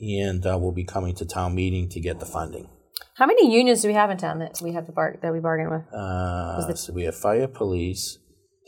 and 0.00 0.46
uh, 0.46 0.56
we'll 0.58 0.72
be 0.72 0.84
coming 0.84 1.14
to 1.14 1.26
town 1.26 1.54
meeting 1.54 1.88
to 1.90 2.00
get 2.00 2.18
the 2.20 2.26
funding. 2.26 2.68
How 3.16 3.26
many 3.26 3.52
unions 3.52 3.82
do 3.82 3.88
we 3.88 3.94
have 3.94 4.10
in 4.10 4.16
town 4.16 4.38
that 4.40 4.60
we 4.62 4.72
have 4.72 4.86
to 4.86 4.92
bar- 4.92 5.18
that 5.22 5.32
we 5.32 5.40
bargain 5.40 5.70
with? 5.70 5.92
Uh, 5.92 6.74
so 6.74 6.92
we 6.92 7.04
have 7.04 7.14
fire, 7.14 7.46
police, 7.46 8.18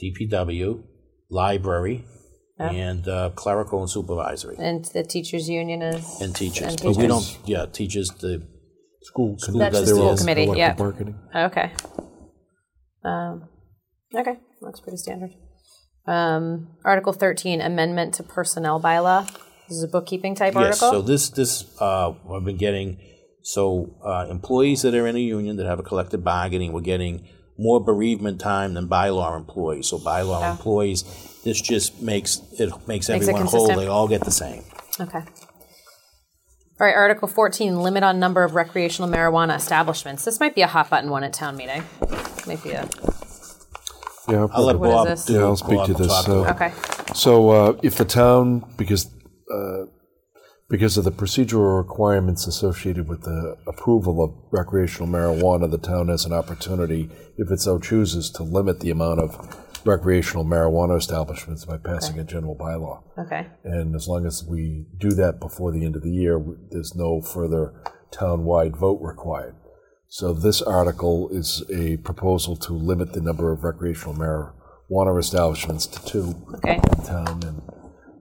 DPW, 0.02 0.82
library, 1.30 2.04
and 2.58 3.06
uh, 3.08 3.30
clerical 3.34 3.80
and 3.80 3.90
supervisory, 3.90 4.56
And 4.58 4.84
the 4.86 5.04
teachers 5.04 5.48
union 5.48 5.80
is 5.82 6.20
and 6.20 6.34
teachers. 6.34 6.74
And 6.74 6.82
But 6.82 6.88
we 6.96 7.06
teachers. 7.06 7.34
don't. 7.36 7.48
Yeah, 7.48 7.66
teachers. 7.66 8.10
The 8.10 8.42
School 9.08 9.36
committee. 9.42 9.58
That's 9.58 9.74
just 9.74 9.86
they're 9.86 9.94
school 9.94 10.16
committee, 10.18 10.44
collective 10.44 10.58
yeah. 10.58 10.74
bargaining. 10.74 11.18
okay. 11.34 11.72
Um, 13.02 13.48
okay, 14.14 14.38
that's 14.60 14.80
pretty 14.80 14.98
standard. 14.98 15.30
Um, 16.06 16.68
article 16.84 17.14
13 17.14 17.62
amendment 17.62 18.12
to 18.14 18.22
personnel 18.22 18.78
bylaw. 18.80 19.26
This 19.66 19.78
is 19.78 19.82
a 19.82 19.88
bookkeeping 19.88 20.34
type 20.34 20.52
Yes, 20.54 20.82
article. 20.82 20.90
so 20.90 21.02
this, 21.02 21.30
this, 21.30 21.64
uh, 21.80 22.12
I've 22.30 22.44
been 22.44 22.58
getting, 22.58 22.98
so, 23.42 23.96
uh, 24.04 24.26
employees 24.28 24.82
that 24.82 24.94
are 24.94 25.06
in 25.06 25.16
a 25.16 25.20
union 25.20 25.56
that 25.56 25.64
have 25.64 25.78
a 25.78 25.82
collective 25.82 26.22
bargaining, 26.22 26.72
we're 26.72 26.80
getting 26.82 27.26
more 27.58 27.82
bereavement 27.82 28.40
time 28.40 28.74
than 28.74 28.88
bylaw 28.88 29.36
employees. 29.36 29.88
So 29.88 29.98
bylaw 29.98 30.50
employees, 30.50 31.04
this 31.44 31.60
just 31.62 32.02
makes, 32.02 32.42
it 32.58 32.72
makes 32.86 33.08
it 33.08 33.14
everyone 33.14 33.46
whole, 33.46 33.68
they 33.68 33.86
all 33.86 34.06
get 34.06 34.22
the 34.22 34.30
same. 34.30 34.64
Okay. 35.00 35.22
All 36.80 36.86
right, 36.86 36.94
Article 36.94 37.26
14, 37.26 37.80
limit 37.82 38.04
on 38.04 38.20
number 38.20 38.44
of 38.44 38.54
recreational 38.54 39.10
marijuana 39.10 39.56
establishments. 39.56 40.24
This 40.24 40.38
might 40.38 40.54
be 40.54 40.62
a 40.62 40.68
hot 40.68 40.88
button 40.90 41.10
one 41.10 41.24
at 41.24 41.32
town 41.32 41.56
meeting. 41.56 41.82
Might 42.46 42.62
be 42.62 42.70
a, 42.70 42.88
Yeah, 44.28 44.46
I'll 44.52 44.64
let 44.64 44.78
What 44.78 44.88
is 44.88 44.94
Bob 44.94 45.06
this? 45.08 45.24
do 45.24 45.32
Yeah, 45.34 45.40
I'll 45.40 45.56
speak 45.56 45.78
Bob 45.78 45.86
to 45.88 45.92
will 45.94 45.98
this, 45.98 46.08
talk 46.08 46.24
so- 46.26 46.44
it. 46.44 46.50
okay. 46.50 46.72
So 47.14 47.50
uh, 47.50 47.80
if 47.82 47.96
the 47.96 48.04
town, 48.04 48.64
because 48.76 49.06
uh, 49.52 49.86
because 50.70 50.96
of 50.98 51.04
the 51.04 51.10
procedural 51.10 51.78
requirements 51.78 52.46
associated 52.46 53.08
with 53.08 53.22
the 53.22 53.56
approval 53.66 54.22
of 54.22 54.34
recreational 54.52 55.08
marijuana, 55.08 55.68
the 55.68 55.78
town 55.78 56.08
has 56.08 56.26
an 56.26 56.32
opportunity, 56.32 57.08
if 57.38 57.50
it 57.50 57.58
so 57.58 57.78
chooses, 57.78 58.30
to 58.32 58.42
limit 58.44 58.80
the 58.80 58.90
amount 58.90 59.18
of 59.20 59.56
recreational 59.84 60.44
marijuana 60.44 60.96
establishments 60.98 61.64
by 61.64 61.76
passing 61.78 62.18
a 62.18 62.24
general 62.24 62.56
bylaw. 62.56 63.02
Okay. 63.18 63.46
And 63.64 63.94
as 63.94 64.08
long 64.08 64.26
as 64.26 64.44
we 64.44 64.86
do 64.96 65.10
that 65.10 65.40
before 65.40 65.72
the 65.72 65.84
end 65.84 65.96
of 65.96 66.02
the 66.02 66.10
year, 66.10 66.42
there's 66.70 66.94
no 66.94 67.20
further 67.20 67.74
town-wide 68.10 68.76
vote 68.76 69.00
required. 69.02 69.54
So 70.08 70.32
this 70.32 70.62
article 70.62 71.28
is 71.30 71.62
a 71.70 71.98
proposal 71.98 72.56
to 72.56 72.72
limit 72.72 73.12
the 73.12 73.20
number 73.20 73.52
of 73.52 73.62
recreational 73.62 74.14
marijuana 74.14 75.18
establishments 75.18 75.86
to 75.86 76.04
two 76.06 76.34
Okay. 76.54 76.76
in 76.76 77.04
town, 77.04 77.42
and 77.44 77.62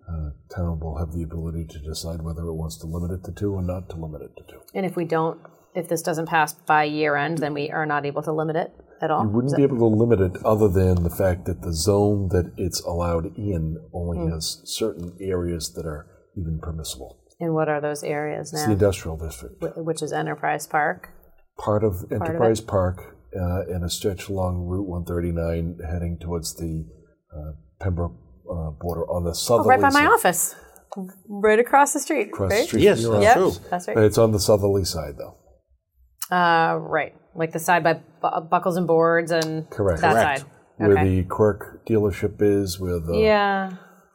uh, 0.10 0.30
town 0.54 0.80
will 0.82 0.98
have 0.98 1.13
the 1.13 1.24
ability 1.24 1.65
to 1.70 1.80
decide 1.80 2.22
whether 2.22 2.41
it 2.41 2.54
wants 2.54 2.78
to 2.80 2.88
limit 2.88 3.12
it 3.12 3.24
to 3.26 3.32
two 3.32 3.54
or 3.54 3.62
not 3.62 3.89
to 3.89 3.96
limit 3.96 4.22
it 4.22 4.32
to 4.36 4.43
two. 4.54 4.60
And 4.74 4.86
if 4.86 4.98
we 4.98 5.06
don't, 5.06 5.39
if 5.78 5.88
this 5.88 6.02
doesn't 6.02 6.26
pass 6.28 6.54
by 6.54 6.84
year 6.86 7.16
end, 7.16 7.38
then 7.38 7.54
we 7.54 7.70
are 7.72 7.86
not 7.86 8.06
able 8.06 8.22
to 8.24 8.32
limit 8.34 8.56
it 8.56 8.72
at 9.02 9.12
all? 9.12 9.24
You 9.24 9.30
wouldn't 9.30 9.56
be 9.56 9.63
able 9.63 9.78
to 9.78 9.86
limit 10.04 10.20
it 10.20 10.36
other 10.44 10.68
than 10.68 11.04
the 11.04 11.10
fact 11.10 11.46
that 11.46 11.62
the 11.62 11.74
zone 11.74 12.30
that 12.30 12.52
it's 12.58 12.82
allowed 12.82 13.26
in 13.38 13.78
only 13.94 14.18
Hmm. 14.18 14.32
has 14.34 14.62
certain 14.66 15.16
areas 15.22 15.74
that 15.76 15.86
are 15.86 16.08
even 16.36 16.60
permissible. 16.60 17.18
And 17.40 17.54
what 17.54 17.70
are 17.70 17.80
those 17.80 18.04
areas 18.04 18.52
now? 18.52 18.60
It's 18.60 18.66
the 18.68 18.74
industrial 18.74 19.18
district. 19.18 19.63
Wh- 19.63 19.78
Which 19.86 20.02
is 20.02 20.12
Enterprise 20.12 20.66
Park? 20.68 21.10
part 21.60 21.84
of 21.84 22.06
Enterprise 22.12 22.62
Park 22.62 23.16
uh, 23.36 23.62
and 23.74 23.84
a 23.84 23.90
stretch 23.90 24.30
along 24.30 24.66
Route 24.68 24.88
139 24.88 25.80
heading 25.92 26.18
towards 26.20 26.56
the 26.56 26.86
uh, 27.36 27.52
Pembroke 27.80 28.13
uh, 28.50 28.70
border 28.80 29.04
on 29.10 29.24
the 29.24 29.32
Oh, 29.32 29.34
southerly 29.34 29.70
right 29.70 29.82
by 29.82 29.90
my 29.90 30.02
side. 30.06 30.12
office. 30.12 30.56
Right 31.28 31.60
across 31.60 31.94
the 31.94 32.00
street. 32.00 32.28
Across 32.30 32.52
the 32.52 32.63
street 32.63 32.84
Yes, 32.84 33.04
that's 33.04 33.10
office. 33.13 33.34
true. 33.60 33.68
That's 33.70 33.86
But 33.88 33.96
right. 33.96 34.06
it's 34.06 34.18
on 34.18 34.32
the 34.32 34.40
southerly 34.40 34.86
side, 34.86 35.16
though. 35.18 35.36
Uh, 36.32 36.78
right. 36.82 37.13
Like 37.36 37.52
the 37.52 37.60
side 37.60 37.84
by 37.84 37.94
Bu- 38.22 38.42
Buckles 38.50 38.78
and 38.78 38.88
Boards 38.88 39.32
and 39.32 39.70
Correct. 39.70 40.02
that 40.02 40.13
Correct. 40.13 40.40
side. 40.42 40.50
Where 40.78 40.92
Okay. 40.92 41.22
the 41.22 41.24
Quirk 41.24 41.86
dealership 41.88 42.42
is, 42.42 42.80
where 42.80 43.00
the 43.00 43.18
Yeah. 43.18 43.72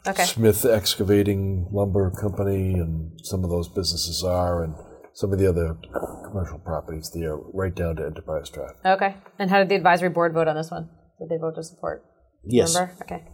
Okay. 0.07 0.25
Smith 0.25 0.64
Excavating 0.64 1.68
Lumber 1.72 2.11
Company 2.11 2.75
and 2.75 3.12
some 3.22 3.44
of 3.44 3.51
those 3.51 3.68
businesses 3.68 4.22
are, 4.25 4.62
and 4.62 4.75
some 5.14 5.33
of 5.33 5.38
the 5.38 5.48
other 5.48 5.77
commercial 6.25 6.59
properties 6.59 7.11
there, 7.14 7.37
right 7.37 7.75
down 7.75 7.96
to 7.96 8.05
Enterprise 8.07 8.48
Drive. 8.51 8.72
Okay. 8.85 9.14
And 9.38 9.51
how 9.51 9.59
did 9.59 9.68
the 9.68 9.75
advisory 9.77 10.09
board 10.09 10.33
vote 10.35 10.48
on 10.48 10.57
this 10.57 10.70
one? 10.70 10.88
Did 11.18 11.29
they 11.29 11.37
vote 11.37 11.55
to 11.55 11.62
support? 11.62 12.05
Yes. 12.44 12.75
Remember? 12.75 12.94
Okay. 13.03 13.25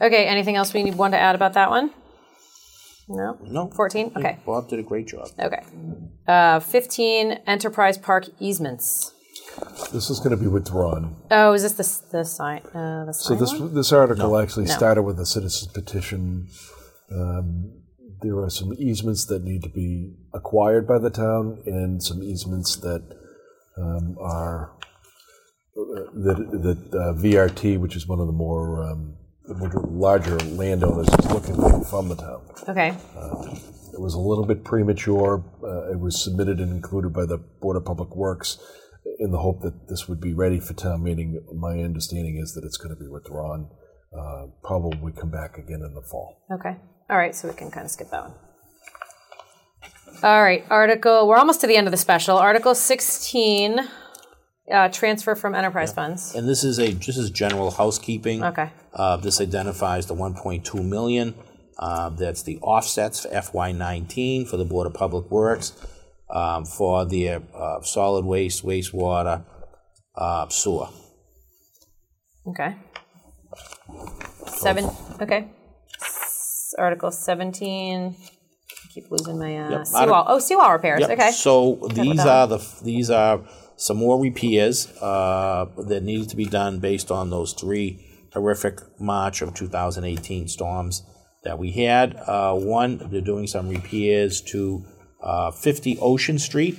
Okay. 0.00 0.26
Anything 0.26 0.56
else 0.56 0.72
we 0.74 0.82
need 0.82 0.96
want 0.96 1.14
to 1.14 1.18
add 1.18 1.34
about 1.34 1.52
that 1.54 1.70
one? 1.70 1.90
No. 3.08 3.38
No. 3.42 3.70
14? 3.70 4.12
Okay. 4.16 4.38
Bob 4.44 4.68
did 4.68 4.78
a 4.78 4.82
great 4.82 5.06
job. 5.08 5.28
Okay. 5.38 5.62
Uh, 6.26 6.60
15 6.60 7.32
Enterprise 7.46 7.98
Park 7.98 8.26
easements. 8.40 9.12
This 9.92 10.10
is 10.10 10.18
going 10.18 10.30
to 10.32 10.36
be 10.36 10.48
withdrawn. 10.48 11.16
Oh, 11.30 11.52
is 11.52 11.62
this 11.62 11.72
the, 11.72 11.82
s- 11.84 12.00
the 12.10 12.24
sign? 12.24 12.62
Uh, 12.74 13.04
the 13.06 13.12
So 13.14 13.30
sign 13.30 13.38
this 13.38 13.52
one? 13.58 13.74
this 13.74 13.92
article 13.92 14.36
actually 14.36 14.66
No. 14.66 14.72
started 14.74 15.02
with 15.02 15.18
a 15.20 15.24
citizen's 15.26 15.72
petition. 15.72 16.48
Um, 17.10 17.72
there 18.22 18.38
are 18.38 18.50
some 18.50 18.74
easements 18.78 19.24
that 19.26 19.44
need 19.44 19.62
to 19.62 19.68
be 19.68 20.14
acquired 20.34 20.86
by 20.86 20.98
the 20.98 21.10
town, 21.10 21.62
and 21.64 22.02
some 22.02 22.22
easements 22.22 22.76
that 22.76 23.02
um, 23.78 24.16
are 24.20 24.72
uh, 25.78 26.10
that 26.14 26.36
that 26.62 26.98
uh, 26.98 27.12
VRT, 27.14 27.78
which 27.78 27.94
is 27.94 28.06
one 28.06 28.18
of 28.20 28.26
the 28.26 28.32
more 28.32 28.82
um, 28.82 29.16
the 29.46 29.86
larger 29.88 30.38
landowners, 30.38 31.08
is 31.08 31.30
looking 31.30 31.54
for 31.54 31.84
from 31.84 32.08
the 32.08 32.16
town. 32.16 32.42
Okay. 32.68 32.88
It 33.92 34.00
was 34.00 34.14
a 34.14 34.20
little 34.20 34.44
bit 34.44 34.64
premature. 34.64 35.42
Uh, 35.62 35.92
it 35.92 35.98
was 35.98 36.22
submitted 36.22 36.60
and 36.60 36.70
included 36.70 37.12
by 37.12 37.24
the 37.24 37.38
Board 37.38 37.76
of 37.76 37.84
Public 37.84 38.14
Works 38.14 38.58
in 39.18 39.30
the 39.30 39.38
hope 39.38 39.62
that 39.62 39.88
this 39.88 40.08
would 40.08 40.20
be 40.20 40.34
ready 40.34 40.60
for 40.60 40.74
town 40.74 41.02
meeting. 41.02 41.40
My 41.54 41.80
understanding 41.80 42.36
is 42.36 42.52
that 42.54 42.64
it's 42.64 42.76
going 42.76 42.94
to 42.94 43.00
be 43.00 43.08
withdrawn. 43.08 43.70
Uh, 44.16 44.46
probably 44.62 45.12
come 45.12 45.30
back 45.30 45.58
again 45.58 45.82
in 45.82 45.94
the 45.94 46.02
fall. 46.02 46.42
Okay. 46.52 46.76
All 47.08 47.16
right. 47.16 47.34
So 47.34 47.48
we 47.48 47.54
can 47.54 47.70
kind 47.70 47.84
of 47.84 47.90
skip 47.90 48.10
that 48.10 48.22
one. 48.22 48.34
All 50.22 50.42
right. 50.42 50.64
Article, 50.70 51.28
we're 51.28 51.36
almost 51.36 51.60
to 51.60 51.66
the 51.66 51.76
end 51.76 51.86
of 51.86 51.90
the 51.90 51.96
special. 51.98 52.38
Article 52.38 52.74
16, 52.74 53.80
uh, 54.72 54.88
transfer 54.88 55.34
from 55.34 55.54
enterprise 55.54 55.92
funds. 55.92 56.34
And 56.34 56.48
this 56.48 56.64
is 56.64 56.78
a 56.78 56.92
this 56.92 57.16
is 57.16 57.30
general 57.30 57.70
housekeeping. 57.70 58.42
Okay. 58.44 58.70
Uh, 58.92 59.16
this 59.16 59.40
identifies 59.40 60.06
the 60.06 60.14
1.2 60.14 60.84
million. 60.84 61.34
Uh, 61.78 62.08
that's 62.08 62.42
the 62.42 62.58
offsets 62.60 63.20
for 63.20 63.28
FY19 63.28 64.48
for 64.48 64.56
the 64.56 64.64
Board 64.64 64.86
of 64.86 64.94
Public 64.94 65.30
Works 65.30 65.72
um, 66.30 66.64
for 66.64 67.04
the 67.04 67.28
uh, 67.54 67.80
solid 67.82 68.24
waste, 68.24 68.64
wastewater, 68.64 69.44
uh, 70.14 70.48
sewer. 70.48 70.88
Okay. 72.48 72.74
Seven. 74.46 74.88
Okay. 75.20 75.48
S- 76.00 76.74
Article 76.78 77.10
17. 77.10 78.16
I 78.16 78.88
keep 78.92 79.10
losing 79.10 79.38
my 79.38 79.56
uh, 79.58 79.70
Yep. 79.70 79.86
seawall. 79.86 80.24
Oh, 80.28 80.38
seawall 80.38 80.72
repairs. 80.72 81.00
Yep. 81.00 81.10
Okay. 81.10 81.30
So 81.32 81.88
these 81.92 82.20
are 82.20 82.46
the 82.46 82.58
these 82.82 83.10
are 83.10 83.40
some 83.76 83.98
more 83.98 84.20
repairs 84.20 84.88
uh, 85.00 85.66
that 85.76 86.02
needed 86.02 86.28
to 86.30 86.36
be 86.36 86.46
done 86.46 86.78
based 86.78 87.10
on 87.10 87.30
those 87.30 87.52
three 87.52 88.28
horrific 88.32 88.80
March 89.00 89.42
of 89.42 89.54
2018 89.54 90.48
storms 90.48 91.02
that 91.44 91.58
we 91.58 91.70
had. 91.72 92.16
Uh, 92.16 92.54
one, 92.54 92.98
they're 93.10 93.20
doing 93.20 93.46
some 93.46 93.68
repairs 93.68 94.40
to 94.40 94.84
uh, 95.22 95.50
50 95.50 95.98
Ocean 96.00 96.38
Street, 96.38 96.78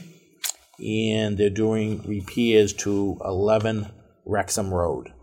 and 0.79 1.38
they're 1.38 1.49
doing 1.49 2.01
repairs 2.03 2.73
to 2.73 3.17
11 3.23 3.88
Rexhame 4.27 4.71
Road. 4.71 5.13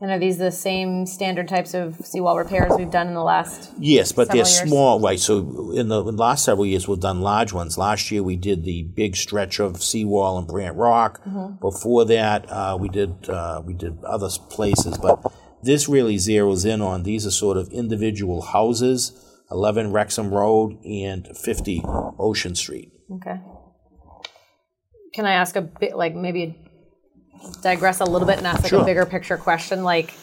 And 0.00 0.12
are 0.12 0.18
these 0.18 0.38
the 0.38 0.52
same 0.52 1.06
standard 1.06 1.48
types 1.48 1.74
of 1.74 1.96
seawall 2.06 2.38
repairs 2.38 2.72
we've 2.78 2.90
done 2.90 3.08
in 3.08 3.14
the 3.14 3.22
last? 3.22 3.72
Yes, 3.80 4.12
but 4.12 4.28
they're 4.28 4.36
years. 4.36 4.60
small, 4.60 5.00
right? 5.00 5.18
So 5.18 5.72
in 5.72 5.88
the, 5.88 6.00
last 6.04 6.44
several 6.44 6.66
years, 6.66 6.86
we've 6.86 7.00
done 7.00 7.20
large 7.20 7.52
ones. 7.52 7.76
Last 7.76 8.12
year, 8.12 8.22
we 8.22 8.36
did 8.36 8.62
the 8.62 8.84
big 8.84 9.16
stretch 9.16 9.58
of 9.58 9.82
seawall 9.82 10.38
in 10.38 10.46
Brant 10.46 10.76
Rock. 10.76 11.20
Mm-hmm. 11.24 11.56
Before 11.60 12.04
that, 12.04 12.48
uh, 12.48 12.78
we 12.80 12.88
did 12.88 13.28
uh, 13.28 13.60
we 13.64 13.74
did 13.74 14.04
other 14.04 14.28
places, 14.50 14.96
but 14.98 15.20
this 15.64 15.88
really 15.88 16.16
zeroes 16.16 16.64
in 16.64 16.80
on 16.80 17.02
these 17.02 17.26
are 17.26 17.32
sort 17.32 17.56
of 17.56 17.68
individual 17.72 18.42
houses: 18.42 19.12
eleven 19.50 19.90
Rexhame 19.90 20.30
Road 20.30 20.78
and 20.84 21.26
fifty 21.36 21.82
Ocean 21.84 22.54
Street. 22.54 22.92
Okay. 23.14 23.40
Can 25.12 25.26
I 25.26 25.32
ask 25.32 25.56
a 25.56 25.62
bit, 25.62 25.96
like 25.96 26.14
maybe 26.14 26.67
digress 27.62 28.00
a 28.00 28.04
little 28.04 28.26
bit 28.26 28.38
and 28.38 28.46
ask 28.46 28.62
like 28.62 28.70
Sure. 28.70 28.82
a 28.82 28.84
bigger 28.84 29.06
picture 29.06 29.36
question? 29.36 29.82
Like, 29.84 30.14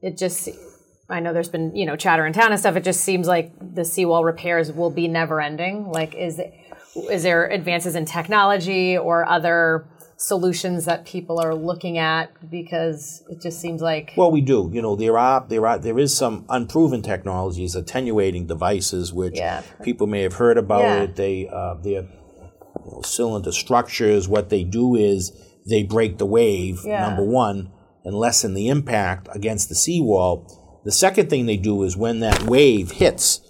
it 0.00 0.16
just, 0.18 0.48
I 1.08 1.20
know 1.20 1.32
there's 1.32 1.48
been 1.48 1.74
you 1.74 1.86
know 1.86 1.96
chatter 1.96 2.26
in 2.26 2.32
town 2.32 2.50
and 2.52 2.60
stuff. 2.60 2.76
It 2.76 2.84
just 2.84 3.00
seems 3.00 3.26
like 3.26 3.52
the 3.74 3.84
seawall 3.84 4.24
repairs 4.24 4.72
will 4.72 4.90
be 4.90 5.08
never 5.08 5.40
ending. 5.40 5.90
Like, 5.90 6.14
is 6.14 6.38
it, 6.38 6.52
is 7.10 7.22
there 7.22 7.46
advances 7.50 7.94
in 7.94 8.04
technology 8.04 8.96
or 8.96 9.28
other 9.28 9.86
solutions 10.18 10.86
that 10.86 11.04
people 11.04 11.38
are 11.38 11.54
looking 11.54 11.98
at? 11.98 12.30
Because 12.50 13.22
it 13.28 13.40
just 13.42 13.60
seems 13.60 13.82
like 13.82 14.12
Well, 14.16 14.30
we 14.30 14.40
do. 14.40 14.70
You 14.72 14.82
know, 14.82 14.96
there 14.96 15.18
are 15.18 15.44
there 15.48 15.66
are 15.66 15.78
there 15.78 15.98
is 15.98 16.16
some 16.16 16.44
unproven 16.48 17.02
technologies, 17.02 17.74
attenuating 17.74 18.46
devices, 18.46 19.12
which 19.12 19.36
Yeah. 19.38 19.62
people 19.82 20.06
may 20.06 20.22
have 20.22 20.34
heard 20.34 20.56
about 20.58 20.82
Yeah. 20.82 21.02
it. 21.02 21.16
They 21.16 21.48
uh, 21.48 21.74
they're 21.82 22.02
you 22.02 22.92
know, 22.92 23.00
cylinder 23.02 23.52
structures. 23.52 24.28
What 24.28 24.48
they 24.48 24.64
do 24.64 24.94
is 24.94 25.32
they 25.68 25.82
break 25.82 26.18
the 26.18 26.26
wave. 26.26 26.80
Yeah. 26.84 27.06
Number 27.08 27.24
one, 27.24 27.70
and 28.04 28.14
lessen 28.14 28.54
the 28.54 28.68
impact 28.68 29.28
against 29.32 29.68
the 29.68 29.74
seawall. 29.74 30.80
The 30.84 30.92
second 30.92 31.28
thing 31.28 31.46
they 31.46 31.56
do 31.56 31.82
is 31.82 31.96
when 31.96 32.20
that 32.20 32.44
wave 32.44 32.92
hits, 32.92 33.40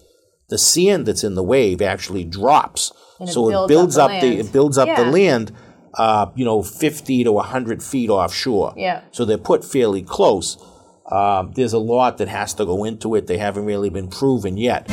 the 0.49 0.57
sand 0.59 1.07
that's 1.07 1.25
in 1.25 1.35
the 1.35 1.43
wave 1.43 1.83
actually 1.83 2.25
drops. 2.25 2.93
It 3.21 3.29
so 3.29 3.49
builds 3.49 3.65
it 3.71 3.75
builds 3.75 3.99
up 3.99 4.11
up, 4.11 4.21
the 4.23 4.39
it 4.39 4.53
builds 4.53 4.79
up 4.79 4.89
Yeah. 4.89 5.05
the 5.05 5.11
land. 5.11 5.53
Uh, 5.95 6.27
you 6.35 6.45
know, 6.45 6.63
50 6.63 7.25
to 7.25 7.33
100 7.33 7.83
feet 7.83 8.11
offshore. 8.11 8.75
Yeah. 8.77 9.01
So 9.13 9.25
they're 9.25 9.39
put 9.39 9.65
fairly 9.65 10.03
close. 10.03 10.59
Um, 11.11 11.53
there's 11.55 11.73
a 11.73 11.79
lot 11.79 12.19
that 12.19 12.29
has 12.29 12.53
to 12.55 12.67
go 12.67 12.85
into 12.85 13.15
it. 13.15 13.27
They 13.29 13.39
haven't 13.39 13.65
really 13.65 13.89
been 13.89 14.09
proven 14.09 14.59
yet. 14.59 14.87